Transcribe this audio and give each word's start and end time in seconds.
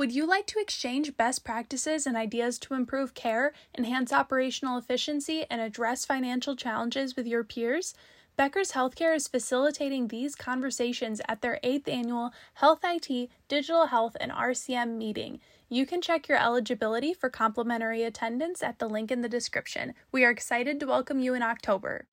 Would 0.00 0.12
you 0.12 0.24
like 0.24 0.46
to 0.46 0.58
exchange 0.58 1.18
best 1.18 1.44
practices 1.44 2.06
and 2.06 2.16
ideas 2.16 2.58
to 2.60 2.72
improve 2.72 3.12
care, 3.12 3.52
enhance 3.76 4.14
operational 4.14 4.78
efficiency, 4.78 5.44
and 5.50 5.60
address 5.60 6.06
financial 6.06 6.56
challenges 6.56 7.16
with 7.16 7.26
your 7.26 7.44
peers? 7.44 7.92
Becker's 8.34 8.72
Healthcare 8.72 9.14
is 9.14 9.28
facilitating 9.28 10.08
these 10.08 10.34
conversations 10.34 11.20
at 11.28 11.42
their 11.42 11.60
eighth 11.62 11.86
annual 11.86 12.32
Health 12.54 12.80
IT, 12.82 13.28
Digital 13.46 13.88
Health, 13.88 14.16
and 14.18 14.32
RCM 14.32 14.96
meeting. 14.96 15.38
You 15.68 15.84
can 15.84 16.00
check 16.00 16.28
your 16.28 16.38
eligibility 16.38 17.12
for 17.12 17.28
complimentary 17.28 18.02
attendance 18.02 18.62
at 18.62 18.78
the 18.78 18.88
link 18.88 19.10
in 19.10 19.20
the 19.20 19.28
description. 19.28 19.92
We 20.10 20.24
are 20.24 20.30
excited 20.30 20.80
to 20.80 20.86
welcome 20.86 21.20
you 21.20 21.34
in 21.34 21.42
October. 21.42 22.06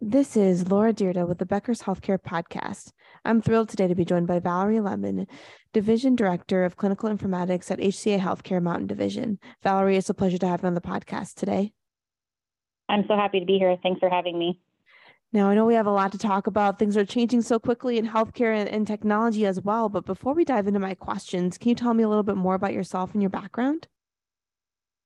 This 0.00 0.36
is 0.36 0.68
Laura 0.68 0.92
Dyrda 0.92 1.26
with 1.26 1.38
the 1.38 1.46
Becker's 1.46 1.82
Healthcare 1.82 2.18
Podcast. 2.18 2.90
I'm 3.24 3.40
thrilled 3.40 3.68
today 3.68 3.86
to 3.86 3.94
be 3.94 4.04
joined 4.04 4.26
by 4.26 4.40
Valere 4.40 4.80
Lemon, 4.80 5.28
Division 5.72 6.16
Director 6.16 6.64
of 6.64 6.76
Clinical 6.76 7.08
Informatics 7.08 7.70
at 7.70 7.78
HCA 7.78 8.18
Healthcare 8.18 8.60
Mountain 8.60 8.88
Division. 8.88 9.38
Valerie, 9.62 9.96
it's 9.96 10.10
a 10.10 10.14
pleasure 10.14 10.36
to 10.38 10.48
have 10.48 10.62
you 10.62 10.66
on 10.66 10.74
the 10.74 10.80
podcast 10.80 11.34
today. 11.34 11.72
I'm 12.88 13.04
so 13.06 13.14
happy 13.14 13.38
to 13.38 13.46
be 13.46 13.56
here. 13.56 13.78
Thanks 13.84 14.00
for 14.00 14.10
having 14.10 14.36
me. 14.36 14.60
Now, 15.32 15.48
I 15.48 15.54
know 15.54 15.64
we 15.64 15.74
have 15.74 15.86
a 15.86 15.92
lot 15.92 16.10
to 16.12 16.18
talk 16.18 16.48
about. 16.48 16.80
Things 16.80 16.96
are 16.96 17.04
changing 17.04 17.42
so 17.42 17.60
quickly 17.60 17.96
in 17.96 18.08
healthcare 18.08 18.54
and, 18.54 18.68
and 18.68 18.86
technology 18.88 19.46
as 19.46 19.60
well. 19.60 19.88
But 19.88 20.06
before 20.06 20.34
we 20.34 20.44
dive 20.44 20.66
into 20.66 20.80
my 20.80 20.94
questions, 20.94 21.56
can 21.56 21.68
you 21.68 21.76
tell 21.76 21.94
me 21.94 22.02
a 22.02 22.08
little 22.08 22.24
bit 22.24 22.36
more 22.36 22.56
about 22.56 22.72
yourself 22.72 23.12
and 23.12 23.22
your 23.22 23.30
background? 23.30 23.86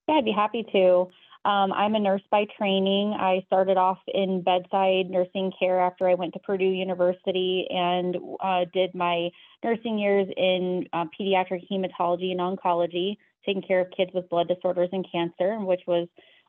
Yeah, 0.08 0.14
I'd 0.14 0.24
be 0.24 0.32
happy 0.32 0.64
to. 0.72 1.08
Um, 1.48 1.72
I'm 1.72 1.94
a 1.94 1.98
nurse 1.98 2.20
by 2.30 2.44
training. 2.58 3.14
I 3.18 3.42
started 3.46 3.78
off 3.78 3.96
in 4.06 4.42
bedside 4.42 5.08
nursing 5.08 5.50
care 5.58 5.80
after 5.80 6.06
I 6.06 6.12
went 6.12 6.34
to 6.34 6.40
Purdue 6.40 6.66
University 6.66 7.66
and 7.70 8.18
uh, 8.44 8.66
did 8.74 8.94
my 8.94 9.30
nursing 9.64 9.98
years 9.98 10.28
in 10.36 10.84
uh, 10.92 11.06
pediatric 11.18 11.66
hematology 11.72 12.32
and 12.32 12.40
oncology, 12.40 13.16
taking 13.46 13.62
care 13.62 13.80
of 13.80 13.86
kids 13.96 14.10
with 14.12 14.28
blood 14.28 14.48
disorders 14.48 14.90
and 14.92 15.06
cancer, 15.10 15.58
which 15.58 15.80
was 15.86 16.06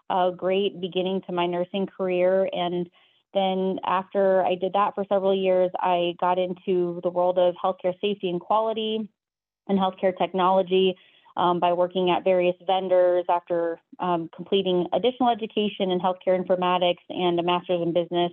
a 0.09 0.31
great 0.35 0.81
beginning 0.81 1.21
to 1.27 1.31
my 1.31 1.45
nursing 1.45 1.87
career. 1.87 2.49
And 2.51 2.89
then 3.33 3.79
after 3.85 4.43
I 4.43 4.55
did 4.55 4.73
that 4.73 4.95
for 4.95 5.05
several 5.07 5.33
years, 5.33 5.71
I 5.79 6.15
got 6.19 6.37
into 6.37 6.99
the 7.03 7.09
world 7.09 7.37
of 7.39 7.55
healthcare 7.63 7.93
safety 8.01 8.29
and 8.29 8.41
quality 8.41 9.09
and 9.69 9.79
healthcare 9.79 10.17
technology 10.17 10.97
um, 11.39 11.59
by 11.59 11.71
working 11.71 12.09
at 12.09 12.23
various 12.23 12.55
vendors 12.67 13.25
after 13.29 13.79
um, 13.99 14.29
completing 14.35 14.87
additional 14.93 15.29
education 15.29 15.89
in 15.89 15.99
healthcare 15.99 16.37
informatics 16.37 17.03
and 17.09 17.39
a 17.39 17.43
master's 17.43 17.81
in 17.81 17.93
business. 17.93 18.31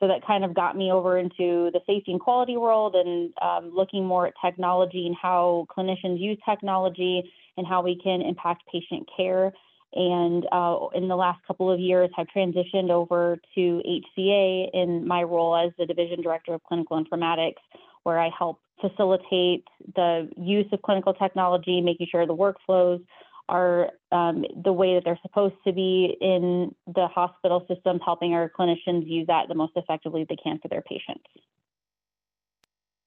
So 0.00 0.08
that 0.08 0.26
kind 0.26 0.44
of 0.44 0.52
got 0.52 0.76
me 0.76 0.90
over 0.90 1.16
into 1.16 1.70
the 1.72 1.80
safety 1.86 2.10
and 2.10 2.20
quality 2.20 2.56
world 2.56 2.96
and 2.96 3.32
um, 3.40 3.70
looking 3.72 4.04
more 4.04 4.26
at 4.26 4.34
technology 4.44 5.06
and 5.06 5.14
how 5.14 5.68
clinicians 5.70 6.18
use 6.18 6.38
technology 6.44 7.30
and 7.56 7.64
how 7.64 7.82
we 7.82 7.96
can 8.02 8.20
impact 8.20 8.64
patient 8.70 9.08
care. 9.16 9.52
And 9.94 10.44
uh, 10.50 10.88
in 10.94 11.06
the 11.06 11.14
last 11.14 11.38
couple 11.46 11.70
of 11.70 11.78
years, 11.78 12.10
have 12.16 12.26
transitioned 12.34 12.90
over 12.90 13.38
to 13.54 13.82
HCA 14.18 14.70
in 14.72 15.06
my 15.06 15.22
role 15.22 15.54
as 15.54 15.70
the 15.78 15.86
division 15.86 16.20
director 16.20 16.54
of 16.54 16.64
clinical 16.64 17.02
informatics, 17.02 17.62
where 18.02 18.18
I 18.18 18.30
help 18.36 18.58
facilitate 18.82 19.64
the 19.96 20.28
use 20.36 20.66
of 20.72 20.82
clinical 20.82 21.14
technology, 21.14 21.80
making 21.80 22.08
sure 22.10 22.26
the 22.26 22.36
workflows 22.36 23.02
are 23.48 23.90
um, 24.12 24.44
the 24.64 24.72
way 24.72 24.94
that 24.94 25.04
they're 25.04 25.18
supposed 25.22 25.54
to 25.66 25.72
be 25.72 26.16
in 26.20 26.74
the 26.86 27.06
hospital 27.06 27.64
systems, 27.68 28.00
helping 28.04 28.34
our 28.34 28.50
clinicians 28.50 29.06
use 29.06 29.26
that 29.26 29.48
the 29.48 29.54
most 29.54 29.72
effectively 29.76 30.26
they 30.28 30.36
can 30.36 30.58
for 30.58 30.68
their 30.68 30.82
patients. 30.82 31.24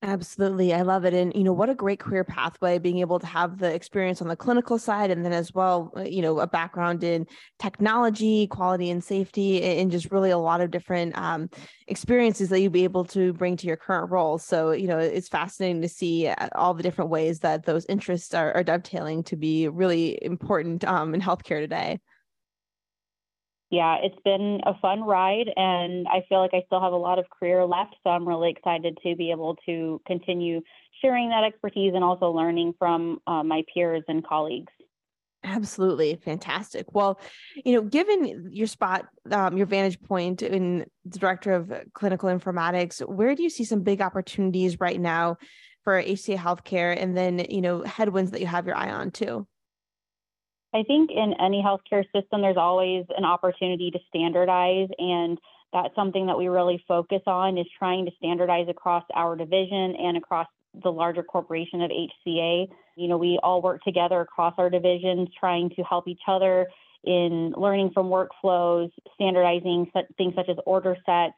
Absolutely. 0.07 0.71
I 0.71 0.83
love 0.83 1.03
it. 1.03 1.15
And, 1.15 1.33
you 1.33 1.43
know, 1.43 1.51
what 1.51 1.71
a 1.71 1.73
great 1.73 1.99
career 1.99 2.23
pathway 2.23 2.77
being 2.77 2.99
able 2.99 3.17
to 3.17 3.25
have 3.25 3.57
the 3.57 3.73
experience 3.73 4.21
on 4.21 4.27
the 4.27 4.35
clinical 4.35 4.77
side 4.77 5.09
and 5.09 5.25
then 5.25 5.33
as 5.33 5.51
well, 5.51 5.91
uh, 5.97 6.01
you 6.01 6.21
know, 6.21 6.39
a 6.39 6.45
background 6.45 7.03
in 7.03 7.25
technology, 7.57 8.45
quality 8.45 8.91
and 8.91 9.03
safety, 9.03 9.63
and 9.63 9.89
just 9.89 10.11
really 10.11 10.29
a 10.29 10.37
lot 10.37 10.61
of 10.61 10.69
different 10.69 11.17
um, 11.17 11.49
experiences 11.87 12.49
that 12.49 12.59
you'd 12.61 12.71
be 12.71 12.83
able 12.83 13.03
to 13.05 13.33
bring 13.33 13.57
to 13.57 13.65
your 13.65 13.77
current 13.77 14.11
role. 14.11 14.37
So, 14.37 14.73
you 14.73 14.85
know, 14.85 14.99
it's 14.99 15.27
fascinating 15.27 15.81
to 15.81 15.89
see 15.89 16.27
uh, 16.27 16.49
all 16.53 16.75
the 16.75 16.83
different 16.83 17.09
ways 17.09 17.39
that 17.39 17.65
those 17.65 17.85
interests 17.89 18.35
are, 18.35 18.53
are 18.53 18.63
dovetailing 18.63 19.23
to 19.23 19.35
be 19.35 19.67
really 19.69 20.19
important 20.21 20.83
um, 20.85 21.15
in 21.15 21.21
healthcare 21.21 21.61
today 21.61 21.99
yeah, 23.71 23.97
it's 24.01 24.19
been 24.23 24.61
a 24.65 24.77
fun 24.79 25.01
ride, 25.03 25.49
and 25.55 26.07
I 26.07 26.23
feel 26.29 26.39
like 26.39 26.53
I 26.53 26.63
still 26.67 26.81
have 26.81 26.93
a 26.93 26.97
lot 26.97 27.17
of 27.17 27.25
career 27.29 27.65
left. 27.65 27.95
So 28.03 28.11
I'm 28.11 28.27
really 28.27 28.51
excited 28.51 28.97
to 29.03 29.15
be 29.15 29.31
able 29.31 29.57
to 29.65 30.01
continue 30.05 30.61
sharing 31.01 31.29
that 31.29 31.43
expertise 31.43 31.93
and 31.95 32.03
also 32.03 32.29
learning 32.29 32.73
from 32.77 33.19
uh, 33.25 33.43
my 33.43 33.63
peers 33.73 34.03
and 34.07 34.25
colleagues. 34.25 34.71
Absolutely 35.43 36.15
fantastic. 36.15 36.93
Well, 36.93 37.19
you 37.63 37.73
know, 37.73 37.81
given 37.81 38.49
your 38.51 38.67
spot, 38.67 39.05
um, 39.29 39.57
your 39.57 39.67
vantage 39.67 40.01
point 40.01 40.41
in 40.41 40.85
the 41.05 41.19
director 41.19 41.53
of 41.53 41.71
clinical 41.93 42.29
informatics, 42.29 42.99
where 43.07 43.35
do 43.35 43.43
you 43.43 43.49
see 43.49 43.63
some 43.63 43.81
big 43.81 44.01
opportunities 44.01 44.79
right 44.79 44.99
now 44.99 45.37
for 45.83 46.01
HCA 46.01 46.37
Healthcare, 46.37 46.99
and 46.99 47.15
then 47.15 47.45
you 47.49 47.61
know 47.61 47.83
headwinds 47.83 48.31
that 48.31 48.41
you 48.41 48.47
have 48.47 48.65
your 48.65 48.75
eye 48.75 48.89
on 48.89 49.11
too? 49.11 49.47
I 50.75 50.83
think 50.83 51.09
in 51.09 51.33
any 51.39 51.63
healthcare 51.63 52.03
system, 52.13 52.41
there's 52.41 52.57
always 52.57 53.05
an 53.17 53.23
opportunity 53.23 53.91
to 53.91 53.99
standardize, 54.09 54.89
and 54.99 55.39
that's 55.71 55.95
something 55.95 56.25
that 56.25 56.37
we 56.37 56.49
really 56.49 56.83
focus 56.85 57.21
on 57.25 57.57
is 57.57 57.65
trying 57.79 58.03
to 58.05 58.11
standardize 58.17 58.67
across 58.67 59.05
our 59.13 59.37
division 59.37 59.95
and 59.95 60.17
across 60.17 60.47
the 60.83 60.91
larger 60.91 61.23
corporation 61.23 61.81
of 61.81 61.91
HCA. 61.91 62.67
You 62.97 63.07
know, 63.07 63.17
we 63.17 63.39
all 63.41 63.61
work 63.61 63.83
together 63.83 64.19
across 64.19 64.53
our 64.57 64.69
divisions, 64.69 65.29
trying 65.39 65.69
to 65.77 65.83
help 65.83 66.09
each 66.09 66.23
other 66.27 66.67
in 67.05 67.53
learning 67.55 67.91
from 67.93 68.07
workflows, 68.07 68.91
standardizing 69.13 69.89
things 70.17 70.33
such 70.35 70.49
as 70.49 70.57
order 70.65 70.97
sets, 71.05 71.37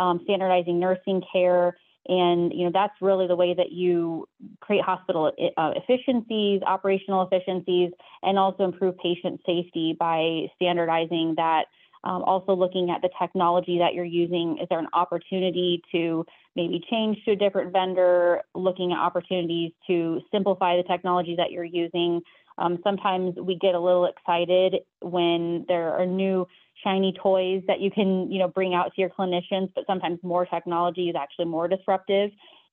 um, 0.00 0.20
standardizing 0.24 0.80
nursing 0.80 1.22
care, 1.30 1.76
and 2.06 2.52
you 2.52 2.64
know 2.64 2.70
that's 2.72 2.94
really 3.00 3.26
the 3.26 3.36
way 3.36 3.54
that 3.54 3.72
you 3.72 4.26
create 4.60 4.82
hospital 4.84 5.32
uh, 5.56 5.72
efficiencies, 5.76 6.62
operational 6.66 7.28
efficiencies, 7.30 7.90
and 8.22 8.38
also 8.38 8.64
improve 8.64 8.96
patient 8.98 9.40
safety 9.46 9.96
by 9.98 10.46
standardizing 10.56 11.34
that. 11.36 11.66
Um, 12.04 12.22
also 12.22 12.54
looking 12.54 12.90
at 12.90 13.02
the 13.02 13.10
technology 13.20 13.78
that 13.78 13.92
you're 13.92 14.04
using, 14.04 14.58
is 14.62 14.68
there 14.70 14.78
an 14.78 14.86
opportunity 14.92 15.82
to 15.90 16.24
maybe 16.54 16.80
change 16.88 17.18
to 17.24 17.32
a 17.32 17.36
different 17.36 17.72
vendor? 17.72 18.42
Looking 18.54 18.92
at 18.92 18.98
opportunities 18.98 19.72
to 19.88 20.20
simplify 20.30 20.76
the 20.76 20.84
technology 20.84 21.34
that 21.36 21.50
you're 21.50 21.64
using. 21.64 22.22
Um, 22.56 22.78
sometimes 22.84 23.34
we 23.36 23.56
get 23.56 23.74
a 23.74 23.80
little 23.80 24.06
excited 24.06 24.76
when 25.02 25.64
there 25.66 25.92
are 25.94 26.06
new 26.06 26.46
shiny 26.84 27.12
toys 27.12 27.62
that 27.66 27.80
you 27.80 27.90
can, 27.90 28.30
you 28.30 28.38
know, 28.38 28.48
bring 28.48 28.74
out 28.74 28.94
to 28.94 29.00
your 29.00 29.10
clinicians, 29.10 29.70
but 29.74 29.84
sometimes 29.86 30.18
more 30.22 30.46
technology 30.46 31.08
is 31.08 31.16
actually 31.16 31.46
more 31.46 31.68
disruptive. 31.68 32.30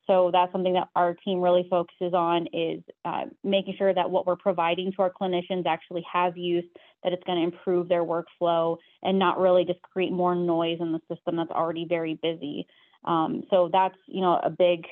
So 0.08 0.30
that's 0.32 0.52
something 0.52 0.74
that 0.74 0.90
our 0.96 1.16
team 1.16 1.42
really 1.42 1.66
focuses 1.70 2.14
on 2.14 2.48
is 2.54 2.84
uh, 3.06 3.24
making 3.44 3.76
sure 3.78 3.94
that 3.94 4.10
what 4.10 4.28
we're 4.28 4.36
providing 4.36 4.92
to 4.92 5.02
our 5.02 5.12
clinicians 5.12 5.66
actually 5.66 6.06
has 6.12 6.34
use, 6.36 6.66
that 7.04 7.12
it's 7.12 7.24
going 7.24 7.40
to 7.40 7.44
improve 7.44 7.90
their 7.90 8.04
workflow 8.04 8.78
and 9.02 9.18
not 9.18 9.40
really 9.40 9.66
just 9.66 9.82
create 9.82 10.12
more 10.12 10.36
noise 10.36 10.78
in 10.80 10.92
the 10.92 11.02
system 11.14 11.38
that's 11.38 11.52
already 11.52 11.86
very 11.90 12.20
busy. 12.22 12.68
Um, 13.04 13.44
so 13.50 13.70
that's 13.72 13.98
you 14.08 14.22
know 14.22 14.40
a 14.44 14.50
big 14.50 14.86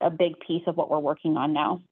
a 0.00 0.10
big 0.10 0.38
piece 0.46 0.62
of 0.66 0.76
what 0.76 0.90
we're 0.90 0.98
working 0.98 1.36
on 1.36 1.52
now. 1.52 1.82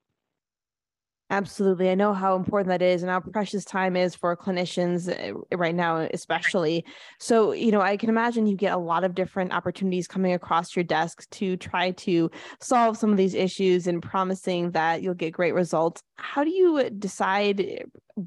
Absolutely. 1.32 1.88
I 1.88 1.94
know 1.94 2.12
how 2.12 2.34
important 2.34 2.70
that 2.70 2.82
is 2.82 3.04
and 3.04 3.10
how 3.10 3.20
precious 3.20 3.64
time 3.64 3.96
is 3.96 4.16
for 4.16 4.36
clinicians 4.36 5.08
eh, 5.08 5.32
right 5.56 5.76
now, 5.76 6.08
especially. 6.12 6.84
So, 7.20 7.52
you 7.52 7.70
know, 7.70 7.80
I 7.80 7.96
can 7.96 8.08
imagine 8.08 8.48
you 8.48 8.56
get 8.56 8.72
a 8.72 8.78
lot 8.78 9.04
of 9.04 9.14
different 9.14 9.52
opportunities 9.52 10.08
coming 10.08 10.32
across 10.32 10.74
your 10.74 10.82
desk 10.82 11.30
to 11.30 11.56
try 11.56 11.92
to 11.92 12.32
solve 12.60 12.96
some 12.96 13.12
of 13.12 13.16
these 13.16 13.34
issues 13.34 13.86
and 13.86 14.02
promising 14.02 14.72
that 14.72 15.02
you'll 15.02 15.14
get 15.14 15.32
great 15.32 15.54
results. 15.54 16.02
How 16.16 16.42
do 16.42 16.50
you 16.50 16.90
decide 16.90 17.84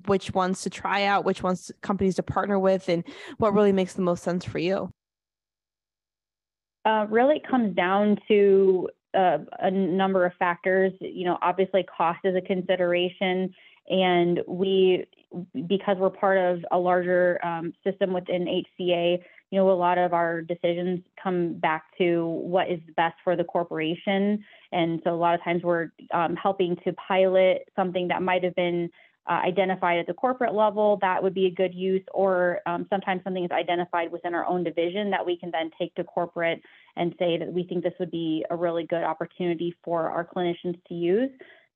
which 0.07 0.33
ones 0.33 0.61
to 0.61 0.69
try 0.69 1.03
out, 1.03 1.25
which 1.25 1.44
ones 1.44 1.71
companies 1.81 2.15
to 2.15 2.23
partner 2.23 2.57
with, 2.57 2.88
and 2.88 3.03
what 3.38 3.53
really 3.53 3.73
makes 3.73 3.94
the 3.94 4.01
most 4.01 4.23
sense 4.23 4.45
for 4.45 4.59
you? 4.59 4.89
Uh, 6.85 7.05
really 7.09 7.41
comes 7.50 7.75
down 7.75 8.17
to 8.29 8.89
a 9.13 9.71
number 9.71 10.25
of 10.25 10.33
factors. 10.39 10.94
You 11.00 11.25
know, 11.25 11.38
obviously 11.42 11.83
cost 11.83 12.19
is 12.24 12.36
a 12.36 12.42
consideration, 12.42 13.54
and 13.89 14.42
we, 14.48 15.06
because 15.68 15.98
we're 15.98 16.10
part 16.10 16.38
of 16.38 16.63
a 16.71 16.77
larger 16.77 17.44
um, 17.45 17.74
system 17.83 18.13
within 18.13 18.45
HCA, 18.45 19.19
you 19.51 19.60
know, 19.60 19.69
a 19.69 19.74
lot 19.74 20.00
of 20.00 20.13
our 20.13 20.42
decisions 20.42 21.01
come 21.21 21.54
back 21.54 21.86
to 22.00 22.25
what 22.25 22.71
is 22.71 22.80
best 22.95 23.15
for 23.24 23.36
the 23.36 23.44
corporation. 23.44 24.44
And 24.71 25.00
so 25.04 25.13
a 25.13 25.15
lot 25.15 25.36
of 25.36 25.44
times 25.44 25.62
we're 25.62 25.89
um, 26.12 26.36
helping 26.36 26.75
to 26.83 26.94
pilot 26.94 27.69
something 27.75 28.07
that 28.07 28.24
might 28.24 28.44
have 28.44 28.56
been 28.56 28.89
uh, 29.30 29.39
identified 29.45 30.00
at 30.00 30.07
the 30.07 30.13
corporate 30.13 30.54
level, 30.54 30.98
that 31.01 31.21
would 31.21 31.33
be 31.33 31.45
a 31.45 31.51
good 31.51 31.74
use, 31.74 32.01
or 32.13 32.60
um, 32.65 32.86
sometimes 32.89 33.24
something 33.24 33.45
is 33.45 33.51
identified 33.51 34.12
within 34.12 34.33
our 34.33 34.45
own 34.45 34.63
division 34.63 35.12
that 35.12 35.25
we 35.25 35.38
can 35.38 35.51
then 35.51 35.69
take 35.80 35.94
to 35.95 36.04
corporate 36.04 36.62
and 36.95 37.15
say 37.17 37.37
that 37.37 37.51
we 37.51 37.63
think 37.63 37.83
this 37.83 37.93
would 37.99 38.11
be 38.11 38.45
a 38.49 38.55
really 38.55 38.85
good 38.85 39.03
opportunity 39.03 39.75
for 39.83 40.09
our 40.09 40.25
clinicians 40.25 40.79
to 40.87 40.93
use. 40.93 41.29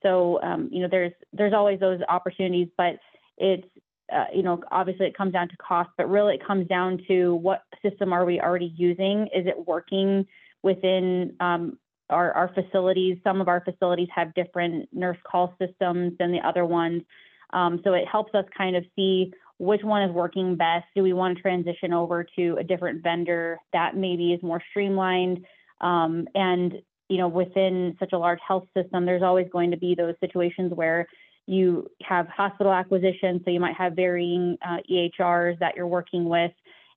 So, 0.03 0.41
um, 0.41 0.69
you 0.71 0.81
know, 0.81 0.87
there's 0.89 1.13
there's 1.33 1.53
always 1.53 1.79
those 1.79 1.99
opportunities, 2.07 2.67
but 2.77 2.99
it's 3.37 3.67
uh, 4.13 4.25
you 4.33 4.41
know, 4.41 4.61
obviously 4.71 5.05
it 5.05 5.17
comes 5.17 5.33
down 5.33 5.49
to 5.49 5.57
cost, 5.57 5.89
but 5.97 6.09
really 6.09 6.35
it 6.35 6.45
comes 6.45 6.67
down 6.67 7.01
to 7.07 7.35
what 7.35 7.63
system 7.81 8.13
are 8.13 8.25
we 8.25 8.39
already 8.39 8.73
using? 8.77 9.27
Is 9.35 9.45
it 9.45 9.67
working 9.67 10.25
within 10.63 11.35
um, 11.39 11.77
our, 12.09 12.31
our 12.31 12.51
facilities? 12.53 13.17
Some 13.23 13.41
of 13.41 13.49
our 13.49 13.61
facilities 13.61 14.07
have 14.15 14.33
different 14.33 14.87
nurse 14.93 15.17
call 15.29 15.53
systems 15.59 16.13
than 16.19 16.31
the 16.31 16.39
other 16.39 16.65
ones. 16.65 17.03
Um, 17.51 17.81
so 17.83 17.93
it 17.93 18.07
helps 18.09 18.33
us 18.33 18.45
kind 18.57 18.75
of 18.75 18.85
see 18.95 19.33
which 19.59 19.83
one 19.83 20.03
is 20.03 20.11
working 20.11 20.55
best. 20.55 20.85
Do 20.95 21.03
we 21.03 21.13
want 21.13 21.35
to 21.35 21.41
transition 21.41 21.93
over 21.93 22.25
to 22.37 22.57
a 22.59 22.63
different 22.63 23.03
vendor 23.03 23.59
that 23.73 23.95
maybe 23.95 24.33
is 24.33 24.43
more 24.43 24.61
streamlined? 24.69 25.45
Um, 25.81 26.27
and 26.35 26.73
you 27.09 27.17
know, 27.17 27.27
within 27.27 27.95
such 27.99 28.11
a 28.13 28.17
large 28.17 28.39
health 28.45 28.67
system, 28.75 29.05
there's 29.05 29.23
always 29.23 29.47
going 29.51 29.71
to 29.71 29.77
be 29.77 29.95
those 29.95 30.15
situations 30.19 30.73
where 30.73 31.07
you 31.45 31.89
have 32.03 32.27
hospital 32.27 32.73
acquisition, 32.73 33.41
so 33.45 33.51
you 33.51 33.59
might 33.59 33.75
have 33.75 33.93
varying 33.93 34.57
uh, 34.61 34.77
EHRs 34.91 35.57
that 35.59 35.75
you're 35.75 35.87
working 35.87 36.27
with, 36.27 36.51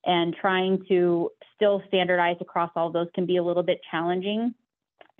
and 0.05 0.35
trying 0.41 0.85
to 0.89 1.31
still 1.55 1.83
standardize 1.87 2.37
across 2.41 2.71
all 2.75 2.91
those 2.91 3.07
can 3.15 3.27
be 3.27 3.37
a 3.37 3.43
little 3.43 3.63
bit 3.63 3.81
challenging. 3.91 4.53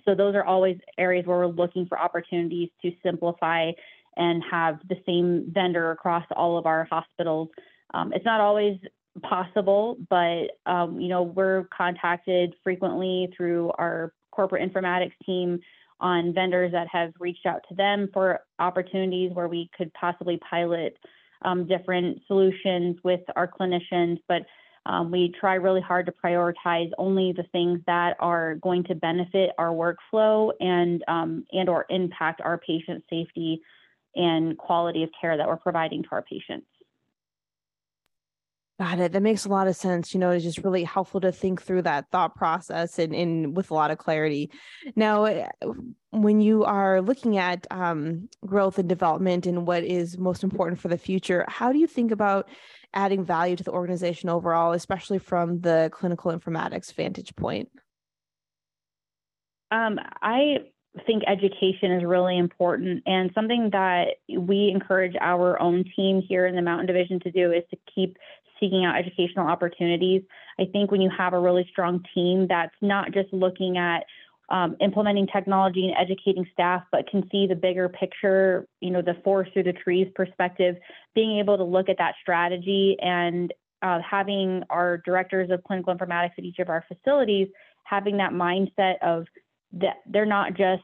So 0.03 0.15
those 0.15 0.35
are 0.35 0.43
always 0.43 0.77
areas 0.97 1.25
where 1.25 1.37
we're 1.37 1.47
looking 1.47 1.85
for 1.85 1.97
opportunities 1.97 2.69
to 2.81 2.91
simplify 3.03 3.71
and 4.17 4.43
have 4.49 4.79
the 4.89 4.97
same 5.05 5.51
vendor 5.53 5.91
across 5.91 6.25
all 6.35 6.57
of 6.57 6.65
our 6.65 6.87
hospitals. 6.89 7.49
Um, 7.93 8.13
it's 8.13 8.25
not 8.25 8.41
always 8.41 8.77
possible, 9.21 9.97
but 10.09 10.47
um, 10.65 10.99
you 10.99 11.09
know 11.09 11.23
we're 11.23 11.65
contacted 11.75 12.55
frequently 12.63 13.31
through 13.35 13.71
our 13.77 14.13
corporate 14.31 14.69
informatics 14.69 15.13
team 15.25 15.59
on 15.99 16.33
vendors 16.33 16.71
that 16.71 16.87
have 16.91 17.13
reached 17.19 17.45
out 17.45 17.61
to 17.69 17.75
them 17.75 18.09
for 18.13 18.39
opportunities 18.59 19.31
where 19.33 19.47
we 19.47 19.69
could 19.77 19.93
possibly 19.93 20.39
pilot 20.49 20.97
um, 21.43 21.67
different 21.67 22.19
solutions 22.27 22.97
with 23.03 23.21
our 23.35 23.47
clinicians. 23.47 24.19
But 24.27 24.43
um, 24.85 25.11
we 25.11 25.31
try 25.39 25.55
really 25.55 25.81
hard 25.81 26.07
to 26.07 26.11
prioritize 26.11 26.89
only 26.97 27.33
the 27.33 27.43
things 27.51 27.79
that 27.85 28.15
are 28.19 28.55
going 28.55 28.83
to 28.85 28.95
benefit 28.95 29.51
our 29.57 29.69
workflow 29.69 30.51
and 30.59 31.03
um, 31.07 31.45
and 31.51 31.69
or 31.69 31.85
impact 31.89 32.41
our 32.41 32.57
patient 32.57 33.03
safety 33.09 33.61
and 34.15 34.57
quality 34.57 35.03
of 35.03 35.09
care 35.19 35.37
that 35.37 35.47
we're 35.47 35.57
providing 35.57 36.03
to 36.03 36.09
our 36.11 36.21
patients. 36.21 36.67
Got 38.81 38.99
it. 38.99 39.11
That 39.11 39.21
makes 39.21 39.45
a 39.45 39.49
lot 39.49 39.67
of 39.67 39.75
sense. 39.75 40.11
You 40.11 40.19
know, 40.19 40.31
it's 40.31 40.43
just 40.43 40.63
really 40.63 40.83
helpful 40.83 41.21
to 41.21 41.31
think 41.31 41.61
through 41.61 41.83
that 41.83 42.09
thought 42.09 42.33
process 42.33 42.97
and, 42.97 43.13
and 43.13 43.55
with 43.55 43.69
a 43.69 43.75
lot 43.75 43.91
of 43.91 43.99
clarity. 43.99 44.49
Now, 44.95 45.25
eh, 45.25 45.47
when 46.09 46.41
you 46.41 46.63
are 46.63 46.99
looking 46.99 47.37
at 47.37 47.67
um, 47.69 48.27
growth 48.43 48.79
and 48.79 48.89
development 48.89 49.45
and 49.45 49.67
what 49.67 49.83
is 49.83 50.17
most 50.17 50.43
important 50.43 50.79
for 50.79 50.87
the 50.87 50.97
future, 50.97 51.45
how 51.47 51.71
do 51.71 51.77
you 51.77 51.85
think 51.85 52.09
about 52.09 52.49
adding 52.95 53.23
value 53.23 53.55
to 53.55 53.63
the 53.63 53.71
organization 53.71 54.29
overall, 54.29 54.71
especially 54.71 55.19
from 55.19 55.61
the 55.61 55.91
clinical 55.93 56.31
informatics 56.31 56.91
vantage 56.91 57.35
point? 57.35 57.69
Um, 59.69 59.99
I 60.23 60.70
think 61.05 61.23
education 61.25 61.91
is 61.91 62.03
really 62.03 62.37
important 62.37 63.03
and 63.05 63.31
something 63.33 63.69
that 63.71 64.15
we 64.29 64.69
encourage 64.73 65.15
our 65.21 65.59
own 65.61 65.85
team 65.95 66.21
here 66.21 66.45
in 66.45 66.55
the 66.55 66.61
Mountain 66.61 66.87
Division 66.87 67.19
to 67.21 67.31
do 67.31 67.51
is 67.51 67.63
to 67.69 67.77
keep 67.93 68.17
seeking 68.59 68.85
out 68.85 68.97
educational 68.97 69.47
opportunities. 69.47 70.21
I 70.59 70.65
think 70.65 70.91
when 70.91 71.01
you 71.01 71.09
have 71.17 71.33
a 71.33 71.39
really 71.39 71.67
strong 71.71 72.03
team 72.13 72.45
that's 72.47 72.75
not 72.81 73.13
just 73.13 73.31
looking 73.31 73.77
at 73.77 74.03
um, 74.49 74.75
implementing 74.81 75.27
technology 75.27 75.87
and 75.87 75.95
educating 75.97 76.45
staff, 76.51 76.83
but 76.91 77.09
can 77.09 77.27
see 77.31 77.47
the 77.47 77.55
bigger 77.55 77.87
picture, 77.87 78.67
you 78.81 78.91
know, 78.91 79.01
the 79.01 79.15
forest 79.23 79.53
through 79.53 79.63
the 79.63 79.73
trees 79.73 80.11
perspective, 80.13 80.75
being 81.15 81.39
able 81.39 81.55
to 81.57 81.63
look 81.63 81.87
at 81.87 81.97
that 81.99 82.15
strategy 82.21 82.97
and 83.01 83.53
uh, 83.81 83.99
having 84.07 84.61
our 84.69 84.97
directors 85.05 85.49
of 85.49 85.63
clinical 85.63 85.95
informatics 85.95 86.33
at 86.37 86.43
each 86.43 86.59
of 86.59 86.69
our 86.69 86.83
facilities 86.87 87.47
having 87.91 88.17
that 88.17 88.31
mindset 88.31 88.95
of 89.01 89.25
that 89.73 89.97
they're 90.05 90.25
not 90.25 90.53
just 90.53 90.83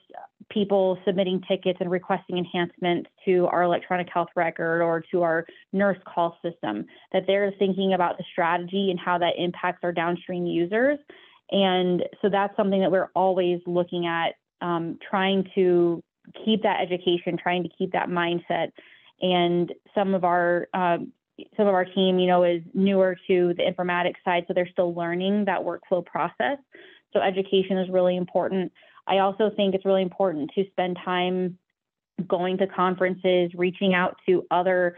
people 0.50 0.98
submitting 1.06 1.42
tickets 1.48 1.78
and 1.82 1.92
requesting 1.92 2.38
enhancements 2.38 3.10
to 3.26 3.48
our 3.48 3.64
electronic 3.64 4.08
health 4.14 4.30
record 4.36 4.82
or 4.82 5.04
to 5.12 5.22
our 5.22 5.46
nurse 5.74 5.98
call 6.06 6.38
system, 6.42 6.86
that 7.12 7.24
they're 7.28 7.52
thinking 7.60 7.94
about 7.94 8.18
the 8.18 8.24
strategy 8.32 8.90
and 8.90 9.00
how 9.00 9.18
that 9.18 9.34
impacts 9.38 9.80
our 9.84 9.92
downstream 9.92 10.46
users. 10.46 10.98
And 11.52 12.04
so 12.22 12.30
that's 12.30 12.56
something 12.56 12.80
that 12.82 12.92
we're 12.92 13.10
always 13.14 13.60
looking 13.66 14.06
at, 14.06 14.36
um, 14.62 14.98
trying 15.10 15.50
to 15.56 16.04
keep 16.46 16.64
that 16.64 16.82
education, 16.82 17.38
trying 17.38 17.64
to 17.64 17.70
keep 17.78 17.92
that 17.92 18.10
mindset. 18.10 18.72
And 19.22 19.74
some 19.96 20.14
of 20.14 20.24
our 20.24 20.68
um, 20.74 21.12
some 21.56 21.68
of 21.68 21.74
our 21.74 21.86
team, 21.86 22.18
you 22.18 22.28
know, 22.28 22.44
is 22.44 22.62
newer 22.74 23.16
to 23.28 23.54
the 23.54 23.64
informatics 23.64 24.16
side, 24.26 24.46
so 24.48 24.54
they're 24.54 24.70
still 24.72 24.94
learning 24.96 25.46
that 25.46 25.62
workflow 25.62 26.04
process. 26.04 26.58
So 27.14 27.22
education 27.22 27.78
is 27.78 27.90
really 27.90 28.16
important. 28.16 28.72
I 29.08 29.20
also 29.20 29.50
think 29.56 29.74
it's 29.74 29.86
really 29.86 30.02
important 30.02 30.52
to 30.56 30.66
spend 30.72 30.98
time 31.04 31.58
going 32.28 32.58
to 32.58 32.68
conferences, 32.68 33.52
reaching 33.56 33.94
out 33.94 34.18
to 34.28 34.46
other 34.52 34.98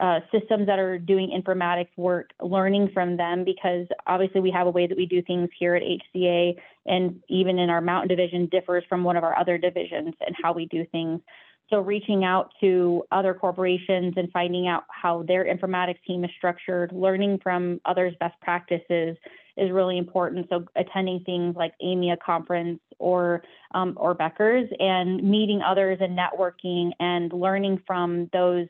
uh, 0.00 0.20
systems 0.30 0.66
that 0.66 0.78
are 0.78 0.98
doing 0.98 1.30
informatics 1.30 1.88
work, 1.96 2.30
learning 2.40 2.90
from 2.94 3.16
them, 3.16 3.44
because 3.44 3.86
obviously 4.06 4.40
we 4.40 4.50
have 4.50 4.66
a 4.66 4.70
way 4.70 4.86
that 4.86 4.96
we 4.96 5.06
do 5.06 5.20
things 5.22 5.48
here 5.58 5.74
at 5.74 5.82
HCA 5.82 6.56
and 6.86 7.20
even 7.28 7.58
in 7.58 7.68
our 7.68 7.80
mountain 7.80 8.08
division 8.08 8.46
differs 8.46 8.84
from 8.88 9.02
one 9.02 9.16
of 9.16 9.24
our 9.24 9.36
other 9.36 9.58
divisions 9.58 10.14
and 10.24 10.36
how 10.40 10.52
we 10.52 10.66
do 10.66 10.86
things. 10.92 11.20
So 11.70 11.80
reaching 11.80 12.24
out 12.24 12.52
to 12.60 13.02
other 13.10 13.34
corporations 13.34 14.14
and 14.16 14.30
finding 14.32 14.68
out 14.68 14.84
how 14.88 15.24
their 15.24 15.44
informatics 15.44 16.02
team 16.06 16.24
is 16.24 16.30
structured, 16.36 16.92
learning 16.92 17.40
from 17.42 17.80
others' 17.84 18.14
best 18.20 18.40
practices 18.40 19.16
is 19.58 19.70
really 19.70 19.98
important. 19.98 20.46
So 20.48 20.64
attending 20.76 21.20
things 21.24 21.56
like 21.56 21.72
AMIA 21.82 22.16
conference 22.24 22.80
or 22.98 23.42
um, 23.74 23.94
or 23.96 24.14
Becker's 24.14 24.68
and 24.78 25.22
meeting 25.22 25.60
others 25.62 25.98
and 26.00 26.18
networking 26.18 26.92
and 27.00 27.32
learning 27.32 27.82
from 27.86 28.28
those 28.32 28.66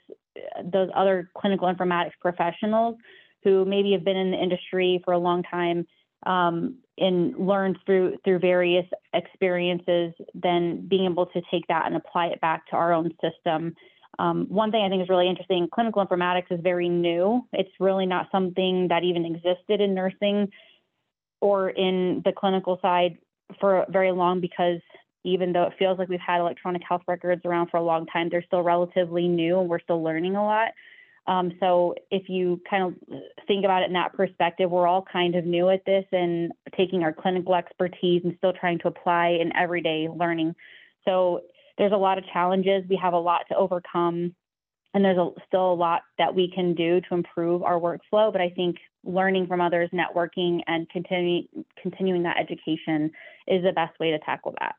those 0.64 0.88
other 0.94 1.30
clinical 1.36 1.72
informatics 1.72 2.12
professionals 2.20 2.96
who 3.44 3.64
maybe 3.64 3.92
have 3.92 4.04
been 4.04 4.16
in 4.16 4.30
the 4.30 4.36
industry 4.36 5.00
for 5.04 5.12
a 5.12 5.18
long 5.18 5.42
time 5.42 5.86
um, 6.26 6.76
and 6.98 7.36
learned 7.38 7.78
through 7.86 8.16
through 8.24 8.38
various 8.38 8.86
experiences, 9.14 10.12
then 10.34 10.86
being 10.88 11.10
able 11.10 11.26
to 11.26 11.40
take 11.50 11.66
that 11.68 11.86
and 11.86 11.96
apply 11.96 12.26
it 12.26 12.40
back 12.40 12.66
to 12.68 12.76
our 12.76 12.92
own 12.92 13.12
system. 13.22 13.74
Um, 14.18 14.46
one 14.48 14.72
thing 14.72 14.82
I 14.82 14.88
think 14.88 15.02
is 15.02 15.08
really 15.08 15.28
interesting: 15.28 15.68
clinical 15.72 16.04
informatics 16.04 16.50
is 16.50 16.60
very 16.60 16.88
new. 16.88 17.46
It's 17.52 17.70
really 17.78 18.06
not 18.06 18.28
something 18.32 18.88
that 18.88 19.04
even 19.04 19.24
existed 19.24 19.80
in 19.80 19.94
nursing 19.94 20.50
or 21.40 21.70
in 21.70 22.22
the 22.24 22.32
clinical 22.32 22.78
side 22.82 23.18
for 23.60 23.86
very 23.88 24.12
long 24.12 24.40
because 24.40 24.80
even 25.24 25.52
though 25.52 25.64
it 25.64 25.72
feels 25.78 25.98
like 25.98 26.08
we've 26.08 26.20
had 26.20 26.40
electronic 26.40 26.82
health 26.88 27.02
records 27.06 27.42
around 27.44 27.68
for 27.70 27.76
a 27.76 27.82
long 27.82 28.06
time, 28.06 28.28
they're 28.30 28.44
still 28.44 28.62
relatively 28.62 29.28
new 29.28 29.58
and 29.60 29.68
we're 29.68 29.80
still 29.80 30.02
learning 30.02 30.36
a 30.36 30.44
lot. 30.44 30.68
Um, 31.26 31.52
so 31.60 31.94
if 32.10 32.28
you 32.30 32.60
kind 32.68 32.84
of 32.84 32.94
think 33.46 33.64
about 33.64 33.82
it 33.82 33.86
in 33.86 33.92
that 33.92 34.14
perspective, 34.14 34.70
we're 34.70 34.86
all 34.86 35.04
kind 35.12 35.34
of 35.34 35.44
new 35.44 35.68
at 35.68 35.84
this 35.84 36.06
and 36.10 36.52
taking 36.74 37.02
our 37.02 37.12
clinical 37.12 37.54
expertise 37.54 38.22
and 38.24 38.34
still 38.38 38.54
trying 38.54 38.78
to 38.78 38.88
apply 38.88 39.38
in 39.40 39.54
everyday 39.54 40.08
learning. 40.08 40.54
So 41.04 41.42
there's 41.76 41.92
a 41.92 41.96
lot 41.96 42.16
of 42.16 42.24
challenges. 42.32 42.84
We 42.88 42.98
have 43.02 43.12
a 43.12 43.18
lot 43.18 43.42
to 43.50 43.56
overcome, 43.56 44.34
and 44.94 45.04
there's 45.04 45.18
a, 45.18 45.30
still 45.46 45.72
a 45.72 45.74
lot 45.74 46.02
that 46.16 46.34
we 46.34 46.50
can 46.52 46.74
do 46.74 47.02
to 47.02 47.14
improve 47.14 47.62
our 47.62 47.78
workflow. 47.78 48.32
But 48.32 48.40
I 48.40 48.48
think 48.48 48.76
learning 49.08 49.46
from 49.46 49.60
others, 49.60 49.90
networking, 49.92 50.60
and 50.66 50.88
continuing 50.90 51.48
continuing 51.80 52.22
that 52.24 52.36
education 52.38 53.10
is 53.46 53.64
the 53.64 53.72
best 53.72 53.98
way 53.98 54.10
to 54.10 54.18
tackle 54.20 54.54
that. 54.60 54.76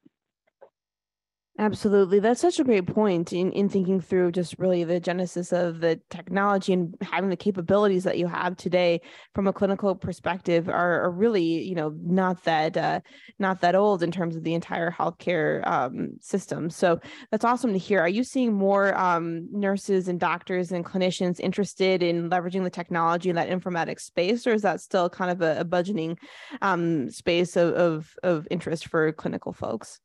Absolutely. 1.58 2.20
That's 2.20 2.40
such 2.40 2.58
a 2.60 2.64
great 2.64 2.88
point 2.88 3.34
in, 3.34 3.52
in 3.52 3.68
thinking 3.68 4.00
through 4.00 4.32
just 4.32 4.58
really 4.60 4.86
the 4.86 5.02
genesis 5.02 5.52
of 5.52 5.82
the 5.82 6.00
technology 6.10 6.72
and 6.72 6.96
having 7.02 7.30
the 7.30 7.36
capabilities 7.36 8.06
that 8.06 8.18
you 8.18 8.28
have 8.28 8.56
today 8.56 9.02
from 9.36 9.46
a 9.46 9.52
clinical 9.52 9.94
perspective 9.94 10.70
are, 10.70 11.02
are 11.02 11.12
really, 11.12 11.44
you 11.44 11.76
know, 11.76 11.94
not 12.02 12.42
that 12.46 12.78
uh, 12.78 13.02
not 13.40 13.60
that 13.60 13.76
old 13.76 14.04
in 14.04 14.10
terms 14.10 14.38
of 14.38 14.46
the 14.46 14.54
entire 14.54 14.90
healthcare 14.90 15.68
um, 15.68 16.12
system. 16.22 16.70
So 16.70 17.02
that's 17.30 17.44
awesome 17.44 17.74
to 17.74 17.80
hear. 17.80 18.00
Are 18.00 18.08
you 18.08 18.24
seeing 18.24 18.54
more 18.54 18.98
um, 18.98 19.50
nurses 19.52 20.08
and 20.08 20.18
doctors 20.18 20.72
and 20.72 20.86
clinicians 20.86 21.42
interested 21.42 22.02
in 22.02 22.30
leveraging 22.30 22.64
the 22.64 22.70
technology 22.70 23.30
in 23.30 23.36
that 23.36 23.50
informatics 23.50 24.02
space, 24.02 24.48
or 24.48 24.54
is 24.54 24.62
that 24.62 24.80
still 24.80 25.10
kind 25.10 25.30
of 25.30 25.42
a, 25.42 25.60
a 25.60 25.66
budgeting 25.66 26.18
um, 26.62 27.10
space 27.10 27.58
of, 27.58 27.74
of, 27.74 28.14
of 28.24 28.48
interest 28.50 28.88
for 28.88 29.12
clinical 29.12 29.52
folks? 29.52 30.00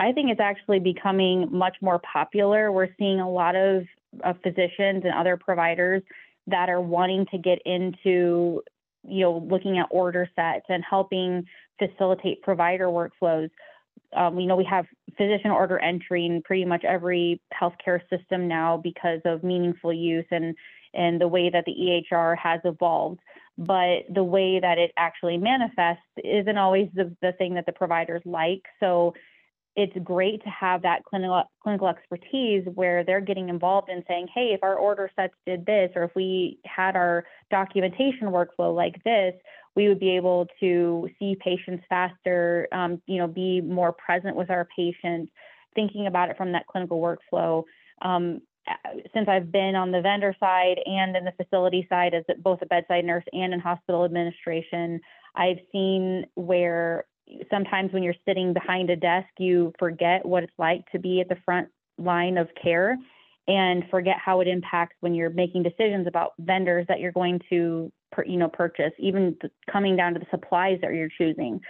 I 0.00 0.12
think 0.12 0.30
it's 0.30 0.40
actually 0.40 0.80
becoming 0.80 1.48
much 1.52 1.76
more 1.82 2.00
popular. 2.00 2.72
We're 2.72 2.88
seeing 2.98 3.20
a 3.20 3.30
lot 3.30 3.54
of, 3.54 3.84
physicians 4.42 5.04
and 5.04 5.14
other 5.16 5.36
providers 5.36 6.02
that 6.48 6.68
are 6.68 6.80
wanting 6.80 7.26
to 7.26 7.38
get 7.38 7.60
into, 7.64 8.60
you 9.06 9.20
know, 9.20 9.46
looking 9.48 9.78
at 9.78 9.86
order 9.88 10.28
sets 10.34 10.66
and 10.68 10.82
helping 10.82 11.44
facilitate 11.78 12.42
provider 12.42 12.86
workflows. 12.86 13.50
um, 14.16 14.34
we 14.34 14.46
know 14.46 14.56
we 14.56 14.64
have 14.64 14.84
physician 15.16 15.52
order 15.52 15.78
entry 15.78 16.26
in 16.26 16.42
pretty 16.42 16.64
much 16.64 16.82
every 16.82 17.40
healthcare 17.54 18.00
system 18.10 18.48
now 18.48 18.76
because 18.76 19.20
of 19.24 19.44
meaningful 19.44 19.92
use 19.92 20.26
and 20.32 20.56
and 20.92 21.20
the 21.20 21.28
way 21.28 21.50
that 21.50 21.66
the 21.66 22.02
EHR 22.12 22.36
has 22.36 22.60
evolved. 22.64 23.20
But 23.56 24.06
the 24.12 24.24
way 24.24 24.58
that 24.58 24.76
it 24.78 24.90
actually 24.96 25.38
manifests 25.38 26.02
isn't 26.24 26.58
always 26.58 26.88
the, 26.94 27.14
the 27.22 27.30
thing 27.32 27.54
that 27.54 27.66
the 27.66 27.72
providers 27.72 28.22
like. 28.24 28.62
So 28.80 29.14
it's 29.76 29.96
great 30.02 30.42
to 30.42 30.50
have 30.50 30.82
that 30.82 31.04
clinical 31.04 31.44
clinical 31.62 31.88
expertise 31.88 32.66
where 32.74 33.04
they're 33.04 33.20
getting 33.20 33.48
involved 33.48 33.88
in 33.88 34.02
saying, 34.08 34.28
hey, 34.34 34.50
if 34.52 34.62
our 34.62 34.74
order 34.74 35.10
sets 35.14 35.34
did 35.46 35.64
this, 35.64 35.90
or 35.94 36.04
if 36.04 36.10
we 36.14 36.58
had 36.64 36.96
our 36.96 37.24
documentation 37.50 38.28
workflow 38.28 38.74
like 38.74 39.02
this, 39.04 39.34
we 39.76 39.88
would 39.88 40.00
be 40.00 40.16
able 40.16 40.46
to 40.58 41.08
see 41.18 41.36
patients 41.42 41.84
faster, 41.88 42.66
um, 42.72 43.00
you 43.06 43.18
know, 43.18 43.28
be 43.28 43.60
more 43.60 43.92
present 43.92 44.34
with 44.34 44.50
our 44.50 44.66
patients, 44.76 45.30
thinking 45.74 46.06
about 46.06 46.30
it 46.30 46.36
from 46.36 46.52
that 46.52 46.66
clinical 46.66 47.00
workflow. 47.00 47.62
Um, 48.02 48.40
since 49.14 49.28
I've 49.28 49.50
been 49.50 49.74
on 49.74 49.90
the 49.90 50.00
vendor 50.00 50.34
side 50.38 50.78
and 50.84 51.16
in 51.16 51.24
the 51.24 51.32
facility 51.32 51.86
side 51.88 52.14
as 52.14 52.24
both 52.38 52.60
a 52.62 52.66
bedside 52.66 53.04
nurse 53.04 53.24
and 53.32 53.54
in 53.54 53.60
hospital 53.60 54.04
administration, 54.04 55.00
I've 55.34 55.58
seen 55.72 56.26
where 56.34 57.04
sometimes 57.50 57.92
when 57.92 58.02
you're 58.02 58.14
sitting 58.26 58.52
behind 58.52 58.90
a 58.90 58.96
desk, 58.96 59.28
you 59.38 59.72
forget 59.78 60.24
what 60.24 60.42
it's 60.42 60.58
like 60.58 60.84
to 60.92 60.98
be 60.98 61.20
at 61.20 61.28
the 61.28 61.36
front 61.44 61.68
line 61.98 62.38
of 62.38 62.48
care 62.60 62.96
and 63.48 63.84
forget 63.90 64.16
how 64.24 64.40
it 64.40 64.48
impacts 64.48 64.96
when 65.00 65.14
you're 65.14 65.30
making 65.30 65.62
decisions 65.62 66.06
about 66.06 66.32
vendors 66.38 66.86
that 66.88 67.00
you're 67.00 67.12
going 67.12 67.40
to 67.50 67.90
you 68.26 68.36
know 68.36 68.48
purchase 68.48 68.92
even 68.98 69.36
coming 69.70 69.96
down 69.96 70.12
to 70.12 70.18
the 70.18 70.26
supplies 70.30 70.78
that 70.82 70.92
you're 70.94 71.08
choosing. 71.16 71.60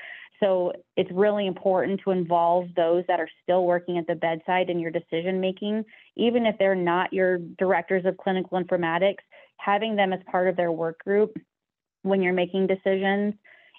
So 0.41 0.73
it's 0.97 1.11
really 1.13 1.47
important 1.47 2.01
to 2.05 2.13
involve 2.13 2.69
those 2.75 3.05
that 3.09 3.21
are 3.21 3.29
still 3.43 3.65
working 3.67 3.99
at 3.99 4.07
the 4.07 4.15
bedside 4.15 4.71
in 4.71 4.79
your 4.79 4.91
decision 4.91 5.39
making. 5.39 5.85
Even 6.17 6.47
if 6.47 6.57
they're 6.59 6.75
not 6.75 7.13
your 7.13 7.39
directors 7.59 8.07
of 8.07 8.17
clinical 8.17 8.59
informatics 8.59 9.19
having 9.59 9.97
them 9.97 10.13
as 10.13 10.21
part 10.31 10.49
of 10.49 10.57
their 10.57 10.73
work 10.73 10.99
group 11.05 11.37
when 12.03 12.23
you're 12.23 12.33
making 12.33 12.67
decisions 12.67 13.35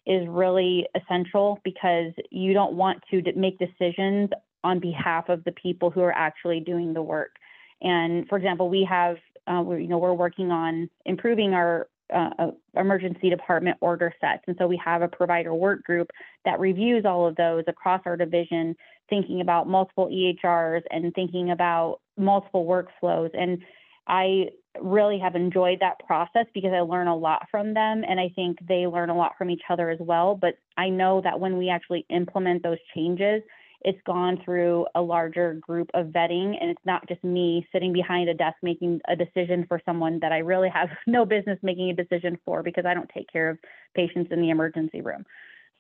is 0.05 0.27
really 0.27 0.88
essential 0.96 1.60
because 1.63 2.12
you 2.29 2.53
don't 2.53 2.74
want 2.74 3.01
to 3.12 3.22
make 3.36 3.60
decisions 3.60 4.29
on 4.63 4.79
behalf 4.79 5.29
of 5.29 5.43
the 5.43 5.51
people 5.51 5.89
who 5.89 6.01
are 6.01 6.13
actually 6.13 6.60
doing 6.60 6.93
the 6.93 7.01
work. 7.01 7.36
And 7.81 8.27
for 8.27 8.38
example, 8.38 8.70
we 8.70 8.88
have, 8.89 9.17
uh, 9.48 9.63
you 9.72 9.88
know, 9.88 9.98
we're 9.98 10.13
working 10.13 10.51
on 10.51 10.89
improving 11.05 11.53
our 11.53 11.88
uh, 12.13 12.29
uh, 12.39 12.51
emergency 12.75 13.29
department 13.29 13.77
order 13.79 14.13
sets. 14.20 14.43
And 14.48 14.55
so 14.60 14.67
we 14.67 14.79
have 14.84 15.01
a 15.01 15.08
provider 15.08 15.53
work 15.53 15.84
group 15.84 16.10
that 16.46 16.60
reviews 16.60 17.05
all 17.05 17.25
of 17.25 17.36
those 17.38 17.63
across 17.67 18.01
our 18.05 18.17
division, 18.17 18.75
thinking 19.10 19.39
about 19.39 19.67
multiple 19.67 20.10
EHRs 20.10 20.81
and 20.91 21.13
thinking 21.13 21.51
about 21.51 22.01
multiple 22.17 22.65
workflows. 22.65 23.29
And 23.34 23.60
I 24.08 24.50
really 24.79 25.20
have 25.20 25.36
enjoyed 25.36 25.79
that 25.81 26.00
process 26.05 26.46
because 26.53 26.72
I 26.74 26.79
learn 26.79 27.08
a 27.08 27.15
lot 27.15 27.48
from 27.51 27.74
them 27.74 28.03
and 28.08 28.20
I 28.20 28.31
think 28.36 28.58
they 28.67 28.88
learn 28.88 29.10
a 29.10 29.17
lot 29.17 29.34
from 29.38 29.50
each 29.50 29.63
other 29.70 29.89
as 29.89 30.00
well. 30.00 30.36
But 30.36 30.55
I 30.77 30.89
know 30.89 31.22
that 31.22 31.39
when 31.39 31.58
we 31.58 31.70
actually 31.70 32.05
implement 32.10 32.63
those 32.63 32.77
changes, 32.96 33.41
it's 33.84 34.00
gone 34.05 34.39
through 34.46 34.86
a 34.96 35.01
larger 35.01 35.55
group 35.55 35.89
of 35.93 36.08
vetting 36.08 36.55
and 36.60 36.70
it's 36.70 36.86
not 36.86 37.08
just 37.08 37.24
me 37.24 37.67
sitting 37.72 37.91
behind 37.91 38.29
a 38.29 38.34
desk 38.34 38.58
making 38.62 39.01
a 39.08 39.15
decision 39.15 39.65
for 39.67 39.81
someone 39.86 40.20
that 40.22 40.31
I 40.31 40.39
really 40.39 40.70
have 40.70 40.89
no 41.08 41.25
business 41.25 41.60
making 41.62 41.89
a 41.89 41.96
decision 41.96 42.38
for 42.46 42.63
because 42.63 42.86
I 42.86 42.93
don't 42.93 43.10
take 43.13 43.31
care 43.31 43.50
of 43.50 43.58
patients 43.96 44.31
in 44.31 44.41
the 44.41 44.51
emergency 44.51 45.01
room. 45.01 45.25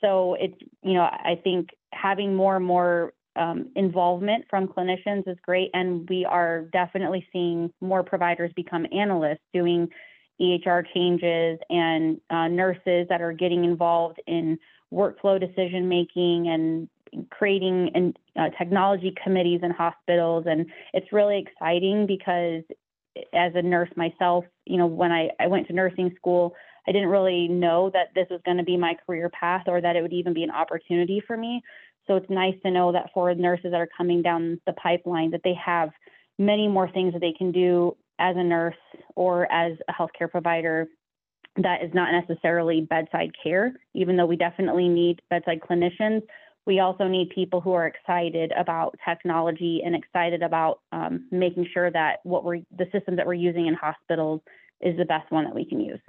So 0.01 0.35
it's, 0.39 0.57
you 0.81 0.93
know, 0.93 1.03
I 1.03 1.39
think 1.43 1.69
having 1.93 2.35
more 2.35 2.55
and 2.55 2.65
more 2.65 3.13
um, 3.35 3.69
involvement 3.75 4.45
from 4.49 4.67
clinicians 4.67 5.27
is 5.27 5.37
great, 5.43 5.69
and 5.73 6.07
we 6.09 6.25
are 6.25 6.63
definitely 6.73 7.25
seeing 7.31 7.71
more 7.81 8.03
providers 8.03 8.51
become 8.55 8.85
analysts 8.91 9.39
doing 9.53 9.87
EHR 10.41 10.83
changes 10.93 11.59
and 11.69 12.19
uh, 12.29 12.47
nurses 12.47 13.07
that 13.09 13.21
are 13.21 13.33
getting 13.33 13.63
involved 13.63 14.19
in 14.27 14.57
workflow 14.91 15.39
decision 15.39 15.87
making 15.87 16.47
and 16.47 16.89
creating 17.29 17.91
and 17.93 18.17
uh, 18.37 18.49
technology 18.57 19.13
committees 19.23 19.59
in 19.63 19.71
hospitals. 19.71 20.45
And 20.47 20.65
it's 20.93 21.11
really 21.13 21.37
exciting 21.37 22.07
because 22.07 22.63
as 23.33 23.51
a 23.55 23.61
nurse 23.61 23.89
myself 23.95 24.45
you 24.65 24.77
know 24.77 24.85
when 24.85 25.11
I, 25.11 25.29
I 25.39 25.47
went 25.47 25.67
to 25.67 25.73
nursing 25.73 26.13
school 26.15 26.55
i 26.87 26.91
didn't 26.91 27.09
really 27.09 27.47
know 27.47 27.89
that 27.93 28.13
this 28.15 28.27
was 28.29 28.39
going 28.45 28.57
to 28.57 28.63
be 28.63 28.77
my 28.77 28.95
career 29.05 29.29
path 29.29 29.63
or 29.67 29.81
that 29.81 29.95
it 29.95 30.01
would 30.01 30.13
even 30.13 30.33
be 30.33 30.43
an 30.43 30.51
opportunity 30.51 31.21
for 31.25 31.35
me 31.35 31.61
so 32.07 32.15
it's 32.15 32.29
nice 32.29 32.55
to 32.63 32.71
know 32.71 32.91
that 32.91 33.09
for 33.13 33.33
nurses 33.33 33.71
that 33.71 33.79
are 33.81 33.89
coming 33.95 34.21
down 34.21 34.59
the 34.65 34.73
pipeline, 34.73 35.31
that 35.31 35.41
they 35.43 35.53
have 35.53 35.91
many 36.37 36.67
more 36.67 36.89
things 36.89 37.13
that 37.13 37.19
they 37.19 37.33
can 37.37 37.51
do 37.51 37.95
as 38.19 38.35
a 38.37 38.43
nurse 38.43 38.75
or 39.15 39.51
as 39.51 39.77
a 39.87 39.93
healthcare 39.93 40.29
provider 40.29 40.87
that 41.57 41.83
is 41.83 41.93
not 41.93 42.11
necessarily 42.11 42.81
bedside 42.81 43.31
care, 43.43 43.73
even 43.93 44.15
though 44.15 44.25
we 44.25 44.37
definitely 44.37 44.87
need 44.87 45.21
bedside 45.29 45.59
clinicians. 45.59 46.21
We 46.65 46.79
also 46.79 47.07
need 47.07 47.31
people 47.31 47.59
who 47.59 47.73
are 47.73 47.87
excited 47.87 48.51
about 48.57 48.95
technology 49.03 49.81
and 49.83 49.95
excited 49.95 50.43
about 50.43 50.79
um, 50.91 51.27
making 51.31 51.67
sure 51.73 51.91
that 51.91 52.19
what 52.23 52.43
we're 52.43 52.59
the 52.77 52.85
system 52.91 53.15
that 53.15 53.25
we're 53.25 53.33
using 53.33 53.67
in 53.67 53.73
hospitals 53.73 54.41
is 54.79 54.95
the 54.97 55.05
best 55.05 55.31
one 55.31 55.43
that 55.43 55.55
we 55.55 55.65
can 55.65 55.81
use. 55.81 55.99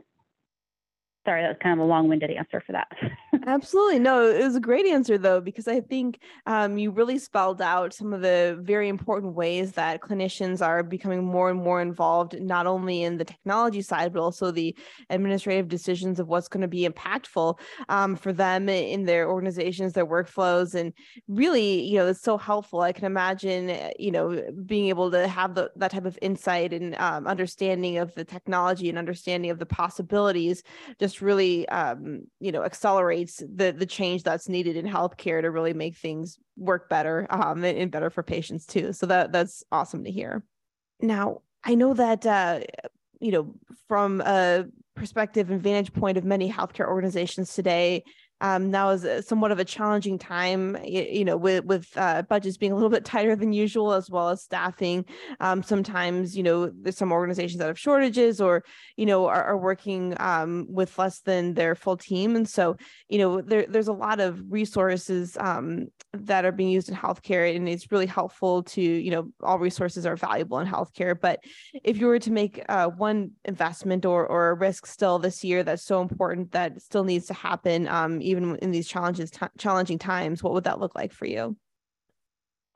Sorry, 1.24 1.42
that 1.42 1.48
was 1.50 1.58
kind 1.62 1.78
of 1.78 1.86
a 1.86 1.88
long-winded 1.88 2.30
answer 2.30 2.60
for 2.66 2.72
that. 2.72 2.88
Absolutely. 3.46 4.00
No, 4.00 4.28
it 4.28 4.42
was 4.42 4.56
a 4.56 4.60
great 4.60 4.86
answer 4.86 5.16
though, 5.16 5.40
because 5.40 5.68
I 5.68 5.80
think 5.80 6.18
um, 6.46 6.78
you 6.78 6.90
really 6.90 7.18
spelled 7.18 7.62
out 7.62 7.94
some 7.94 8.12
of 8.12 8.22
the 8.22 8.58
very 8.60 8.88
important 8.88 9.34
ways 9.34 9.72
that 9.72 10.00
clinicians 10.00 10.64
are 10.64 10.82
becoming 10.82 11.22
more 11.22 11.48
and 11.48 11.60
more 11.60 11.80
involved, 11.80 12.40
not 12.40 12.66
only 12.66 13.04
in 13.04 13.18
the 13.18 13.24
technology 13.24 13.82
side, 13.82 14.12
but 14.12 14.20
also 14.20 14.50
the 14.50 14.76
administrative 15.10 15.68
decisions 15.68 16.18
of 16.18 16.26
what's 16.26 16.48
going 16.48 16.60
to 16.60 16.68
be 16.68 16.88
impactful 16.88 17.58
um, 17.88 18.16
for 18.16 18.32
them 18.32 18.68
in 18.68 19.04
their 19.04 19.30
organizations, 19.30 19.92
their 19.92 20.06
workflows. 20.06 20.74
And 20.74 20.92
really, 21.28 21.82
you 21.82 21.98
know, 21.98 22.08
it's 22.08 22.22
so 22.22 22.36
helpful. 22.36 22.80
I 22.80 22.92
can 22.92 23.04
imagine, 23.04 23.70
eh, 23.70 23.92
you 23.96 24.10
know, 24.10 24.42
being 24.66 24.88
able 24.88 25.10
to 25.12 25.28
have 25.28 25.54
the, 25.54 25.70
that 25.76 25.92
type 25.92 26.04
of 26.04 26.18
insight 26.20 26.72
and 26.72 26.96
um, 26.96 27.28
understanding 27.28 27.98
of 27.98 28.12
the 28.14 28.24
technology 28.24 28.88
and 28.88 28.98
understanding 28.98 29.52
of 29.52 29.60
the 29.60 29.66
possibilities 29.66 30.64
just 30.98 31.11
really, 31.20 31.68
um, 31.68 32.22
you 32.40 32.52
know, 32.52 32.62
accelerates 32.62 33.42
the 33.54 33.72
the 33.72 33.86
change 33.86 34.22
that's 34.22 34.48
needed 34.48 34.76
in 34.76 34.86
healthcare 34.86 35.42
to 35.42 35.50
really 35.50 35.74
make 35.74 35.96
things 35.96 36.38
work 36.56 36.88
better 36.88 37.26
um, 37.30 37.64
and, 37.64 37.78
and 37.78 37.90
better 37.90 38.10
for 38.10 38.22
patients 38.22 38.64
too. 38.66 38.92
So 38.92 39.06
that 39.06 39.32
that's 39.32 39.64
awesome 39.72 40.04
to 40.04 40.10
hear. 40.10 40.42
Now 41.00 41.42
I 41.64 41.74
know 41.74 41.94
that 41.94 42.24
uh, 42.24 42.60
you 43.20 43.32
know 43.32 43.54
from 43.88 44.20
a 44.20 44.66
perspective 44.94 45.50
and 45.50 45.62
vantage 45.62 45.92
point 45.92 46.18
of 46.18 46.24
many 46.24 46.50
healthcare 46.50 46.86
organizations 46.86 47.54
today 47.54 48.04
um, 48.42 48.70
now 48.70 48.90
is 48.90 49.26
somewhat 49.26 49.52
of 49.52 49.60
a 49.60 49.64
challenging 49.64 50.18
time, 50.18 50.76
you, 50.84 51.02
you 51.02 51.24
know, 51.24 51.36
with 51.36 51.64
with 51.64 51.88
uh, 51.96 52.22
budgets 52.22 52.56
being 52.56 52.72
a 52.72 52.74
little 52.74 52.90
bit 52.90 53.04
tighter 53.04 53.36
than 53.36 53.52
usual, 53.52 53.92
as 53.92 54.10
well 54.10 54.30
as 54.30 54.42
staffing. 54.42 55.06
Um, 55.38 55.62
sometimes, 55.62 56.36
you 56.36 56.42
know, 56.42 56.70
there's 56.74 56.98
some 56.98 57.12
organizations 57.12 57.60
that 57.60 57.68
have 57.68 57.78
shortages, 57.78 58.40
or 58.40 58.64
you 58.96 59.06
know, 59.06 59.26
are, 59.26 59.44
are 59.44 59.58
working 59.58 60.14
um, 60.18 60.66
with 60.68 60.98
less 60.98 61.20
than 61.20 61.54
their 61.54 61.76
full 61.76 61.96
team, 61.96 62.34
and 62.34 62.48
so 62.48 62.76
you 63.08 63.18
know, 63.18 63.40
there, 63.40 63.64
there's 63.68 63.88
a 63.88 63.92
lot 63.92 64.18
of 64.18 64.42
resources 64.50 65.36
um, 65.38 65.86
that 66.14 66.44
are 66.44 66.52
being 66.52 66.70
used 66.70 66.88
in 66.88 66.94
healthcare, 66.94 67.54
and 67.54 67.68
it's 67.68 67.90
really 67.90 68.06
helpful 68.06 68.62
to 68.62 68.82
you 68.82 69.10
know, 69.10 69.28
all 69.42 69.58
resources 69.58 70.06
are 70.06 70.16
valuable 70.16 70.58
in 70.58 70.66
healthcare. 70.66 71.18
But 71.18 71.40
if 71.84 71.98
you 71.98 72.06
were 72.06 72.18
to 72.18 72.30
make 72.30 72.62
uh, 72.68 72.88
one 72.88 73.32
investment 73.44 74.04
or 74.04 74.26
or 74.26 74.50
a 74.50 74.54
risk 74.54 74.86
still 74.86 75.18
this 75.18 75.44
year 75.44 75.62
that's 75.62 75.84
so 75.84 76.00
important 76.00 76.52
that 76.52 76.80
still 76.80 77.04
needs 77.04 77.26
to 77.26 77.34
happen 77.34 77.88
um, 77.88 78.20
even 78.22 78.56
in 78.56 78.70
these 78.70 78.88
challenges 78.88 79.30
t- 79.30 79.46
challenging 79.58 79.98
times 79.98 80.42
what 80.42 80.52
would 80.52 80.64
that 80.64 80.80
look 80.80 80.94
like 80.94 81.12
for 81.12 81.26
you 81.26 81.56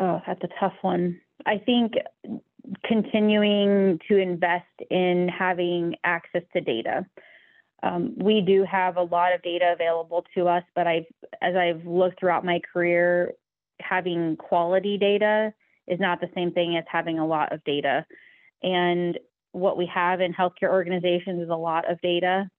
oh 0.01 0.21
that's 0.27 0.43
a 0.43 0.49
tough 0.61 0.75
one 0.83 1.19
i 1.47 1.59
think 1.59 1.95
continuing 2.85 3.99
to 4.09 4.17
invest 4.17 4.65
in 4.91 5.29
having 5.29 5.95
access 6.05 6.43
to 6.53 6.61
data 6.61 7.07
um, 7.83 8.15
we 8.17 8.41
do 8.41 8.65
have 8.65 8.97
a 8.97 9.03
lot 9.03 9.35
of 9.35 9.43
data 9.43 9.73
available 9.73 10.25
to 10.35 10.49
us 10.49 10.63
but 10.75 10.87
i've 10.87 11.07
as 11.43 11.55
i've 11.55 11.85
looked 11.87 12.19
throughout 12.19 12.45
my 12.45 12.61
career 12.73 13.33
having 13.81 14.37
quality 14.37 14.97
data 14.99 15.53
is 15.87 16.01
not 16.01 16.21
the 16.21 16.31
same 16.35 16.51
thing 16.53 16.77
as 16.77 16.85
having 16.91 17.19
a 17.19 17.27
lot 17.27 17.53
of 17.53 17.63
data 17.65 18.05
and 18.63 19.19
what 19.53 19.77
we 19.77 19.87
have 19.87 20.21
in 20.21 20.35
healthcare 20.35 20.71
organizations 20.71 21.43
is 21.43 21.49
a 21.49 21.57
lot 21.57 21.91
of 21.91 22.01
data 22.01 22.51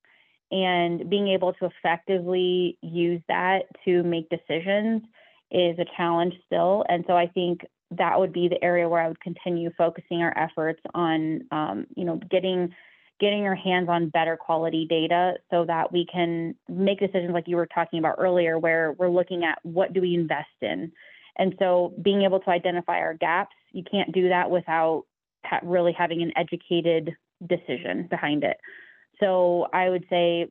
and 0.51 1.09
being 1.09 1.27
able 1.27 1.53
to 1.53 1.65
effectively 1.65 2.77
use 2.81 3.21
that 3.27 3.63
to 3.85 4.03
make 4.03 4.29
decisions 4.29 5.01
is 5.51 5.77
a 5.79 5.85
challenge 5.95 6.33
still. 6.45 6.85
And 6.89 7.03
so 7.07 7.15
I 7.15 7.27
think 7.27 7.61
that 7.91 8.19
would 8.19 8.33
be 8.33 8.47
the 8.47 8.63
area 8.63 8.87
where 8.87 9.01
I 9.01 9.07
would 9.07 9.19
continue 9.19 9.71
focusing 9.77 10.21
our 10.21 10.37
efforts 10.37 10.81
on, 10.93 11.41
um, 11.51 11.87
you 11.95 12.05
know, 12.05 12.19
getting 12.29 12.73
getting 13.19 13.45
our 13.45 13.55
hands 13.55 13.89
on 13.89 14.09
better 14.09 14.37
quality 14.37 14.85
data 14.87 15.35
so 15.49 15.65
that 15.65 15.91
we 15.91 16.05
can 16.11 16.55
make 16.69 16.99
decisions 16.99 17.33
like 17.33 17.47
you 17.47 17.55
were 17.55 17.67
talking 17.67 17.99
about 17.99 18.15
earlier, 18.19 18.59
where 18.59 18.93
we're 18.93 19.09
looking 19.09 19.43
at 19.43 19.59
what 19.63 19.93
do 19.93 20.01
we 20.01 20.13
invest 20.13 20.47
in 20.61 20.91
And 21.37 21.55
so 21.59 21.93
being 22.01 22.23
able 22.23 22.39
to 22.41 22.49
identify 22.49 22.97
our 22.99 23.13
gaps, 23.13 23.55
you 23.71 23.83
can't 23.89 24.11
do 24.11 24.29
that 24.29 24.49
without 24.49 25.03
really 25.63 25.93
having 25.93 26.21
an 26.21 26.33
educated 26.35 27.15
decision 27.47 28.07
behind 28.09 28.43
it. 28.43 28.57
So 29.19 29.67
I 29.73 29.89
would 29.89 30.05
say 30.09 30.47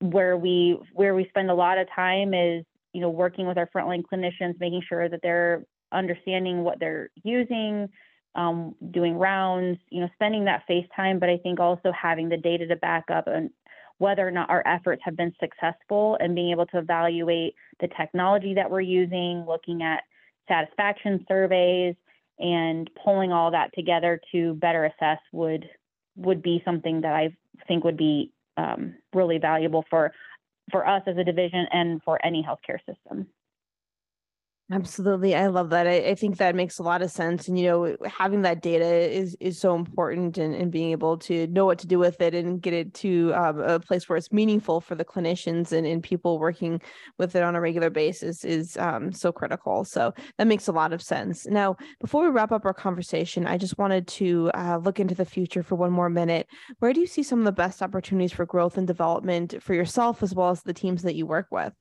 where 0.00 0.36
we 0.36 0.78
where 0.94 1.14
we 1.14 1.28
spend 1.28 1.50
a 1.50 1.54
lot 1.54 1.78
of 1.78 1.86
time 1.94 2.34
is 2.34 2.64
you 2.92 3.00
know 3.00 3.10
working 3.10 3.46
with 3.46 3.58
our 3.58 3.68
frontline 3.74 4.02
clinicians, 4.02 4.58
making 4.58 4.82
sure 4.88 5.08
that 5.08 5.20
they're 5.22 5.64
understanding 5.92 6.64
what 6.64 6.80
they're 6.80 7.10
using, 7.22 7.88
um, 8.34 8.74
doing 8.90 9.16
rounds, 9.16 9.78
you 9.90 10.00
know, 10.00 10.08
spending 10.14 10.44
that 10.44 10.66
face 10.66 10.86
time, 10.94 11.18
but 11.18 11.28
I 11.28 11.38
think 11.38 11.60
also 11.60 11.92
having 11.92 12.28
the 12.28 12.36
data 12.36 12.66
to 12.66 12.76
back 12.76 13.04
up 13.10 13.26
and 13.26 13.50
whether 13.98 14.26
or 14.26 14.30
not 14.30 14.50
our 14.50 14.66
efforts 14.66 15.02
have 15.04 15.16
been 15.16 15.32
successful 15.38 16.16
and 16.18 16.34
being 16.34 16.50
able 16.50 16.66
to 16.66 16.78
evaluate 16.78 17.54
the 17.80 17.88
technology 17.96 18.54
that 18.54 18.70
we're 18.70 18.80
using, 18.80 19.44
looking 19.46 19.82
at 19.82 20.02
satisfaction 20.48 21.24
surveys 21.28 21.94
and 22.38 22.90
pulling 23.04 23.32
all 23.32 23.50
that 23.50 23.72
together 23.74 24.20
to 24.32 24.54
better 24.54 24.84
assess 24.86 25.18
would 25.32 25.68
would 26.16 26.42
be 26.42 26.60
something 26.64 27.00
that 27.00 27.14
I 27.14 27.34
think 27.66 27.84
would 27.84 27.96
be 27.96 28.32
um, 28.56 28.96
really 29.14 29.38
valuable 29.38 29.84
for 29.88 30.12
for 30.70 30.86
us 30.86 31.02
as 31.06 31.16
a 31.16 31.24
division 31.24 31.66
and 31.72 32.02
for 32.02 32.18
any 32.24 32.42
healthcare 32.42 32.78
system. 32.86 33.28
Absolutely. 34.72 35.34
I 35.34 35.48
love 35.48 35.68
that. 35.68 35.86
I, 35.86 35.96
I, 35.96 36.14
think 36.14 36.38
that 36.38 36.54
makes 36.54 36.78
a 36.78 36.82
lot 36.82 37.02
of 37.02 37.10
sense. 37.10 37.46
And, 37.46 37.58
you 37.58 37.66
know, 37.66 37.96
having 38.06 38.40
that 38.42 38.62
data 38.62 38.86
is 38.86 39.36
is 39.38 39.58
so 39.58 39.74
important 39.74 40.38
and, 40.38 40.54
and 40.54 40.72
being 40.72 40.92
able 40.92 41.18
to 41.18 41.46
know 41.48 41.66
what 41.66 41.78
to 41.80 41.86
do 41.86 41.98
with 41.98 42.22
it 42.22 42.34
and 42.34 42.62
get 42.62 42.72
it 42.72 42.94
to 42.94 43.34
um, 43.34 43.60
a 43.60 43.78
place 43.78 44.08
where 44.08 44.16
it's 44.16 44.32
meaningful 44.32 44.80
for 44.80 44.94
the 44.94 45.04
clinicians 45.04 45.72
and, 45.72 45.86
and 45.86 46.02
people 46.02 46.38
working 46.38 46.80
with 47.18 47.36
it 47.36 47.42
on 47.42 47.54
a 47.54 47.60
regular 47.60 47.90
basis 47.90 48.46
is 48.46 48.78
um, 48.78 49.12
so 49.12 49.30
critical. 49.30 49.84
So 49.84 50.14
that 50.38 50.46
makes 50.46 50.68
a 50.68 50.72
lot 50.72 50.94
of 50.94 51.02
sense. 51.02 51.46
Now, 51.46 51.76
before 52.00 52.22
we 52.22 52.30
wrap 52.30 52.50
up 52.50 52.64
our 52.64 52.72
conversation, 52.72 53.46
I 53.46 53.58
just 53.58 53.76
wanted 53.76 54.08
to 54.08 54.50
uh, 54.54 54.78
look 54.78 54.98
into 54.98 55.14
the 55.14 55.26
future 55.26 55.62
for 55.62 55.74
one 55.74 55.92
more 55.92 56.08
minute. 56.08 56.46
Where 56.78 56.94
do 56.94 57.00
you 57.00 57.06
see 57.06 57.22
some 57.22 57.40
of 57.40 57.44
the 57.44 57.52
best 57.52 57.82
opportunities 57.82 58.32
for 58.32 58.46
growth 58.46 58.78
and 58.78 58.86
development 58.86 59.62
for 59.62 59.74
yourself 59.74 60.22
as 60.22 60.34
well 60.34 60.48
as 60.48 60.62
the 60.62 60.72
teams 60.72 61.02
that 61.02 61.14
you 61.14 61.26
work 61.26 61.48
with? 61.50 61.74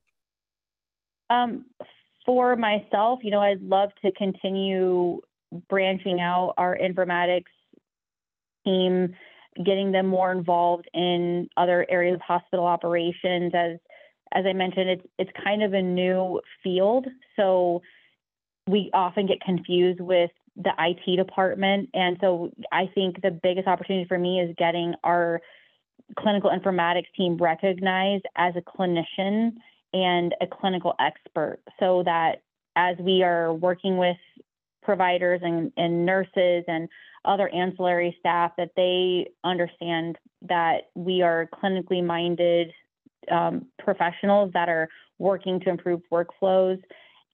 Um, 1.29 1.63
for 2.25 2.56
myself, 2.56 3.20
you 3.24 3.32
know, 3.32 3.42
I'd 3.42 3.62
love 3.62 3.90
to 4.04 4.12
continue 4.12 5.22
branching 5.70 6.20
out 6.20 6.54
our 6.58 6.78
informatics 6.78 7.44
team, 8.66 9.16
getting 9.66 9.92
them 9.92 10.08
more 10.08 10.32
involved 10.32 10.88
in 10.94 11.50
other 11.58 11.86
areas 11.90 12.16
of 12.16 12.22
hospital 12.22 12.66
operations. 12.66 13.54
As 13.54 13.78
as 14.34 14.46
I 14.46 14.54
mentioned, 14.54 14.90
it's 14.90 15.06
it's 15.20 15.32
kind 15.44 15.63
of 15.63 15.74
a 15.74 15.82
new 15.82 16.42
field, 16.63 17.08
so 17.36 17.82
we 18.68 18.90
often 18.94 19.28
get 19.28 19.42
confused 19.42 20.00
with 20.00 20.32
the 20.56 20.72
IT 20.80 21.18
department, 21.18 21.90
and 21.94 22.18
so 22.22 22.51
I 22.72 22.90
think 22.94 23.22
the 23.22 23.32
biggest 23.32 23.68
opportunity 23.68 24.08
for 24.08 24.18
me 24.18 24.40
is 24.40 24.56
getting 24.58 24.94
our 25.04 25.42
clinical 26.20 26.50
informatics 26.50 27.12
team 27.16 27.38
recognized 27.38 28.25
as 28.36 28.54
a 28.56 28.62
clinician 28.62 29.54
and 29.93 30.33
a 30.41 30.48
clinical 30.48 30.93
expert 31.00 31.60
so 31.79 32.03
that 32.03 32.41
as 32.75 32.98
we 33.00 33.24
are 33.24 33.53
working 33.53 33.98
with 33.98 34.17
providers 34.81 35.41
and, 35.43 35.71
and 35.77 36.05
nurses 36.05 36.63
and 36.67 36.88
other 37.25 37.50
ancillary 37.50 38.15
staff 38.19 38.51
that 38.57 38.71
they 38.75 39.29
understand 39.43 40.17
that 40.41 40.89
we 40.95 41.21
are 41.21 41.50
clinically 41.53 42.03
minded 42.03 42.71
um, 43.29 43.67
professionals 43.77 44.51
that 44.53 44.69
are 44.69 44.89
working 45.19 45.60
to 45.60 45.69
improve 45.69 46.01
workflows 46.12 46.81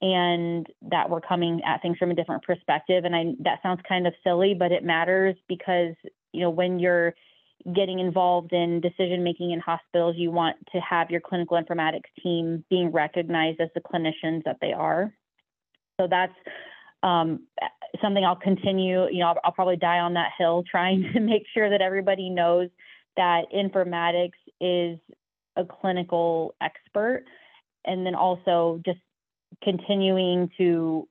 and 0.02 0.68
that 0.82 1.10
we're 1.10 1.22
coming 1.22 1.62
at 1.66 1.82
things 1.82 1.98
from 1.98 2.12
a 2.12 2.16
different 2.16 2.44
perspective. 2.44 3.06
And 3.06 3.16
I 3.16 3.26
that 3.40 3.62
sounds 3.64 3.82
kind 3.88 4.06
of 4.06 4.14
silly 4.24 4.54
but 4.54 4.72
it 4.72 4.84
matters 4.84 5.36
because 5.48 5.96
you 6.34 6.42
know 6.42 6.50
when 6.50 6.80
you're 6.80 7.16
getting 7.74 8.00
involved 8.00 8.54
in 8.54 8.80
decision 8.80 9.24
making 9.24 9.52
in 9.52 9.60
hospitals, 9.60 10.16
you 10.18 10.32
want 10.32 10.56
to 10.72 10.80
have 10.80 11.10
your 11.10 11.22
clinical 11.22 11.62
informatics 11.62 12.10
team 12.24 12.64
being 12.70 12.92
recognized 12.92 13.60
as 13.60 13.70
the 13.76 13.82
clinicians 13.82 14.44
that 14.46 14.58
they 14.62 14.72
are. 14.72 15.14
So 16.00 16.08
that's 16.10 16.34
um, 17.04 17.42
something 18.02 18.24
I'll 18.24 18.36
continue. 18.36 19.08
You 19.12 19.20
know, 19.20 19.28
I'll, 19.28 19.40
I'll, 19.44 19.52
probably 19.52 19.76
die 19.76 20.00
on 20.00 20.14
that 20.14 20.32
hill 20.38 20.64
trying 20.70 21.12
to 21.14 21.20
make 21.20 21.44
sure 21.54 21.70
that 21.70 21.82
everybody 21.82 22.30
knows 22.30 22.70
that 23.18 23.44
informatics 23.54 24.32
is 24.62 25.00
a 25.56 25.66
clinical 25.66 26.54
expert, 26.62 27.26
and 27.86 28.06
then 28.06 28.16
also 28.16 28.80
just 28.86 29.00
continuing 29.64 30.52
to 30.58 31.08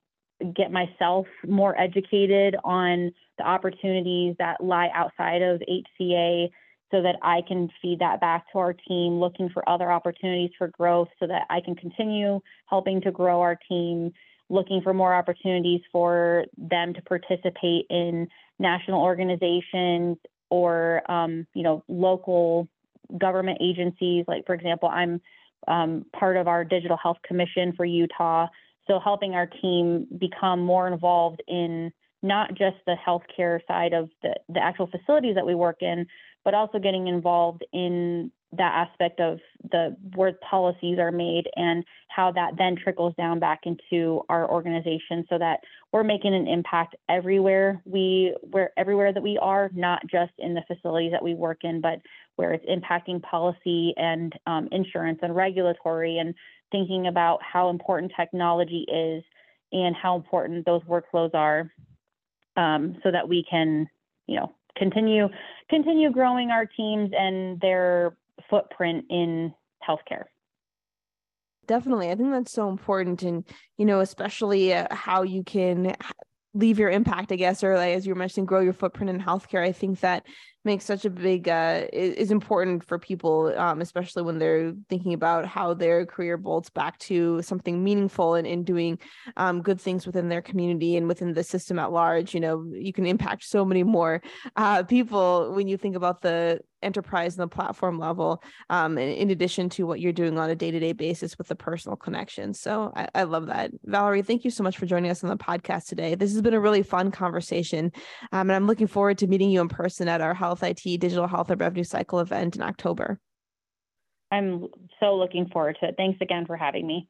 get 0.55 0.71
myself 0.71 1.25
more 1.47 1.79
educated 1.79 2.55
on 2.63 3.11
the 3.37 3.47
opportunities 3.47 4.35
that 4.39 4.63
lie 4.63 4.89
outside 4.93 5.41
of 5.41 5.61
HCA 5.61 6.49
so 6.91 7.01
that 7.01 7.15
I 7.21 7.41
can 7.47 7.69
feed 7.81 7.99
that 7.99 8.21
back 8.21 8.45
to 8.51 8.59
our 8.59 8.73
team, 8.73 9.19
looking 9.19 9.49
for 9.49 9.67
other 9.67 9.91
opportunities 9.91 10.51
for 10.57 10.69
growth 10.69 11.09
so 11.19 11.27
that 11.27 11.45
I 11.49 11.59
can 11.59 11.75
continue 11.75 12.39
helping 12.67 13.01
to 13.01 13.11
grow 13.11 13.41
our 13.41 13.57
team, 13.67 14.13
looking 14.49 14.81
for 14.81 14.93
more 14.93 15.13
opportunities 15.13 15.81
for 15.91 16.45
them 16.57 16.93
to 16.93 17.01
participate 17.01 17.85
in 17.89 18.27
national 18.59 19.01
organizations 19.01 20.17
or, 20.49 21.09
um, 21.11 21.45
you 21.53 21.63
know, 21.63 21.83
local 21.89 22.69
government 23.17 23.57
agencies. 23.61 24.23
Like, 24.27 24.45
for 24.45 24.55
example, 24.55 24.89
I'm 24.89 25.21
um, 25.67 26.05
part 26.17 26.37
of 26.37 26.47
our 26.47 26.63
Digital 26.63 26.97
Health 26.97 27.17
Commission 27.27 27.73
for 27.75 27.85
Utah. 27.85 28.47
So 28.87 28.99
helping 28.99 29.35
our 29.35 29.47
team 29.47 30.07
become 30.17 30.61
more 30.61 30.87
involved 30.87 31.43
in 31.47 31.91
not 32.23 32.49
just 32.49 32.77
the 32.85 32.95
healthcare 33.05 33.59
side 33.67 33.93
of 33.93 34.09
the, 34.23 34.35
the 34.49 34.59
actual 34.59 34.87
facilities 34.87 35.35
that 35.35 35.45
we 35.45 35.55
work 35.55 35.77
in, 35.81 36.07
but 36.43 36.53
also 36.53 36.79
getting 36.79 37.07
involved 37.07 37.63
in 37.73 38.31
that 38.53 38.87
aspect 38.87 39.19
of 39.19 39.39
the 39.71 39.95
where 40.15 40.33
policies 40.49 40.97
are 40.99 41.11
made 41.11 41.49
and 41.57 41.83
how 42.07 42.31
that 42.31 42.53
then 42.57 42.77
trickles 42.81 43.13
down 43.17 43.39
back 43.39 43.61
into 43.65 44.21
our 44.29 44.49
organization 44.49 45.25
so 45.29 45.37
that 45.37 45.59
we're 45.91 46.03
making 46.03 46.33
an 46.33 46.47
impact 46.47 46.95
everywhere 47.09 47.81
we 47.83 48.33
where 48.49 48.71
everywhere 48.77 49.11
that 49.11 49.21
we 49.21 49.37
are 49.41 49.69
not 49.75 50.01
just 50.09 50.31
in 50.37 50.53
the 50.53 50.63
facilities 50.65 51.11
that 51.11 51.21
we 51.21 51.33
work 51.33 51.59
in 51.63 51.81
but 51.81 51.99
where 52.37 52.53
it's 52.53 52.65
impacting 52.65 53.21
policy 53.21 53.93
and 53.97 54.33
um, 54.45 54.69
insurance 54.71 55.19
and 55.21 55.35
regulatory 55.35 56.17
and 56.17 56.33
thinking 56.71 57.07
about 57.07 57.41
how 57.41 57.69
important 57.69 58.11
technology 58.15 58.85
is 58.91 59.23
and 59.71 59.95
how 59.95 60.15
important 60.15 60.65
those 60.65 60.81
workflows 60.83 61.33
are 61.33 61.71
um, 62.55 62.97
so 63.03 63.11
that 63.11 63.27
we 63.27 63.45
can, 63.49 63.87
you 64.27 64.39
know, 64.39 64.53
continue 64.75 65.27
continue 65.69 66.11
growing 66.11 66.51
our 66.51 66.65
teams 66.65 67.11
and 67.17 67.59
their 67.61 68.17
footprint 68.49 69.05
in 69.09 69.53
healthcare. 69.87 70.25
Definitely, 71.67 72.11
I 72.11 72.15
think 72.15 72.31
that's 72.31 72.51
so 72.51 72.69
important, 72.69 73.23
and 73.23 73.43
you 73.77 73.85
know, 73.85 73.99
especially 73.99 74.73
uh, 74.73 74.87
how 74.91 75.23
you 75.23 75.43
can 75.43 75.95
leave 76.53 76.79
your 76.79 76.89
impact, 76.89 77.31
I 77.31 77.35
guess, 77.35 77.63
or 77.63 77.75
like, 77.75 77.95
as 77.95 78.07
you 78.07 78.13
were 78.13 78.19
mentioning, 78.19 78.45
grow 78.45 78.61
your 78.61 78.73
footprint 78.73 79.09
in 79.09 79.21
healthcare. 79.21 79.63
I 79.63 79.71
think 79.71 79.99
that 79.99 80.25
makes 80.67 80.85
such 80.85 81.05
a 81.05 81.09
big 81.09 81.49
uh, 81.49 81.85
is 81.93 82.29
important 82.29 82.83
for 82.83 82.99
people, 82.99 83.53
um, 83.57 83.81
especially 83.81 84.21
when 84.21 84.37
they're 84.37 84.73
thinking 84.89 85.13
about 85.13 85.47
how 85.47 85.73
their 85.73 86.05
career 86.05 86.37
bolts 86.37 86.69
back 86.69 86.99
to 86.99 87.41
something 87.41 87.83
meaningful 87.83 88.35
and 88.35 88.45
in 88.45 88.63
doing 88.63 88.99
um, 89.37 89.63
good 89.63 89.81
things 89.81 90.05
within 90.05 90.29
their 90.29 90.41
community 90.41 90.97
and 90.97 91.07
within 91.07 91.33
the 91.33 91.43
system 91.43 91.79
at 91.79 91.91
large. 91.91 92.35
You 92.35 92.41
know, 92.41 92.69
you 92.73 92.93
can 92.93 93.07
impact 93.07 93.45
so 93.45 93.65
many 93.65 93.83
more 93.83 94.21
uh, 94.57 94.83
people 94.83 95.53
when 95.55 95.67
you 95.67 95.77
think 95.77 95.95
about 95.95 96.21
the 96.21 96.59
enterprise 96.81 97.35
and 97.35 97.43
the 97.43 97.55
platform 97.55 97.97
level 97.97 98.41
um, 98.69 98.97
in, 98.97 99.31
addition 99.31 99.67
to 99.67 99.85
what 99.85 99.99
you're 99.99 100.13
doing 100.13 100.37
on 100.37 100.49
a 100.49 100.55
day-to-day 100.55 100.93
basis 100.93 101.37
with 101.37 101.47
the 101.47 101.55
personal 101.55 101.95
connection 101.95 102.53
so 102.53 102.91
I, 102.95 103.07
I, 103.13 103.23
love 103.23 103.47
that 103.47 103.71
valere 103.83 104.21
thank 104.21 104.45
you 104.45 104.51
so 104.51 104.63
much 104.63 104.77
for 104.77 104.85
joining 104.85 105.11
us 105.11 105.23
on 105.23 105.29
the 105.29 105.37
podcast 105.37 105.87
today 105.87 106.15
this 106.15 106.31
has 106.31 106.41
been 106.41 106.53
a 106.53 106.59
really 106.59 106.83
fun 106.83 107.11
conversation 107.11 107.91
um, 108.31 108.49
and 108.49 108.53
i'm 108.53 108.67
looking 108.67 108.87
forward 108.87 109.17
to 109.17 109.27
meeting 109.27 109.49
you 109.49 109.59
in 109.59 109.67
person 109.67 110.07
at 110.07 110.21
our 110.21 110.33
health 110.59 110.85
it 110.85 110.99
digital 110.99 111.27
health 111.27 111.49
and 111.49 111.61
revenue 111.61 111.83
cycle 111.83 112.19
event 112.19 112.55
in 112.55 112.61
october 112.61 113.19
i'm 114.31 114.67
so 114.99 115.15
looking 115.15 115.47
forward 115.47 115.77
to 115.79 115.87
it 115.87 115.95
thanks 115.97 116.19
again 116.21 116.45
for 116.45 116.55
having 116.55 116.85
me 116.85 117.07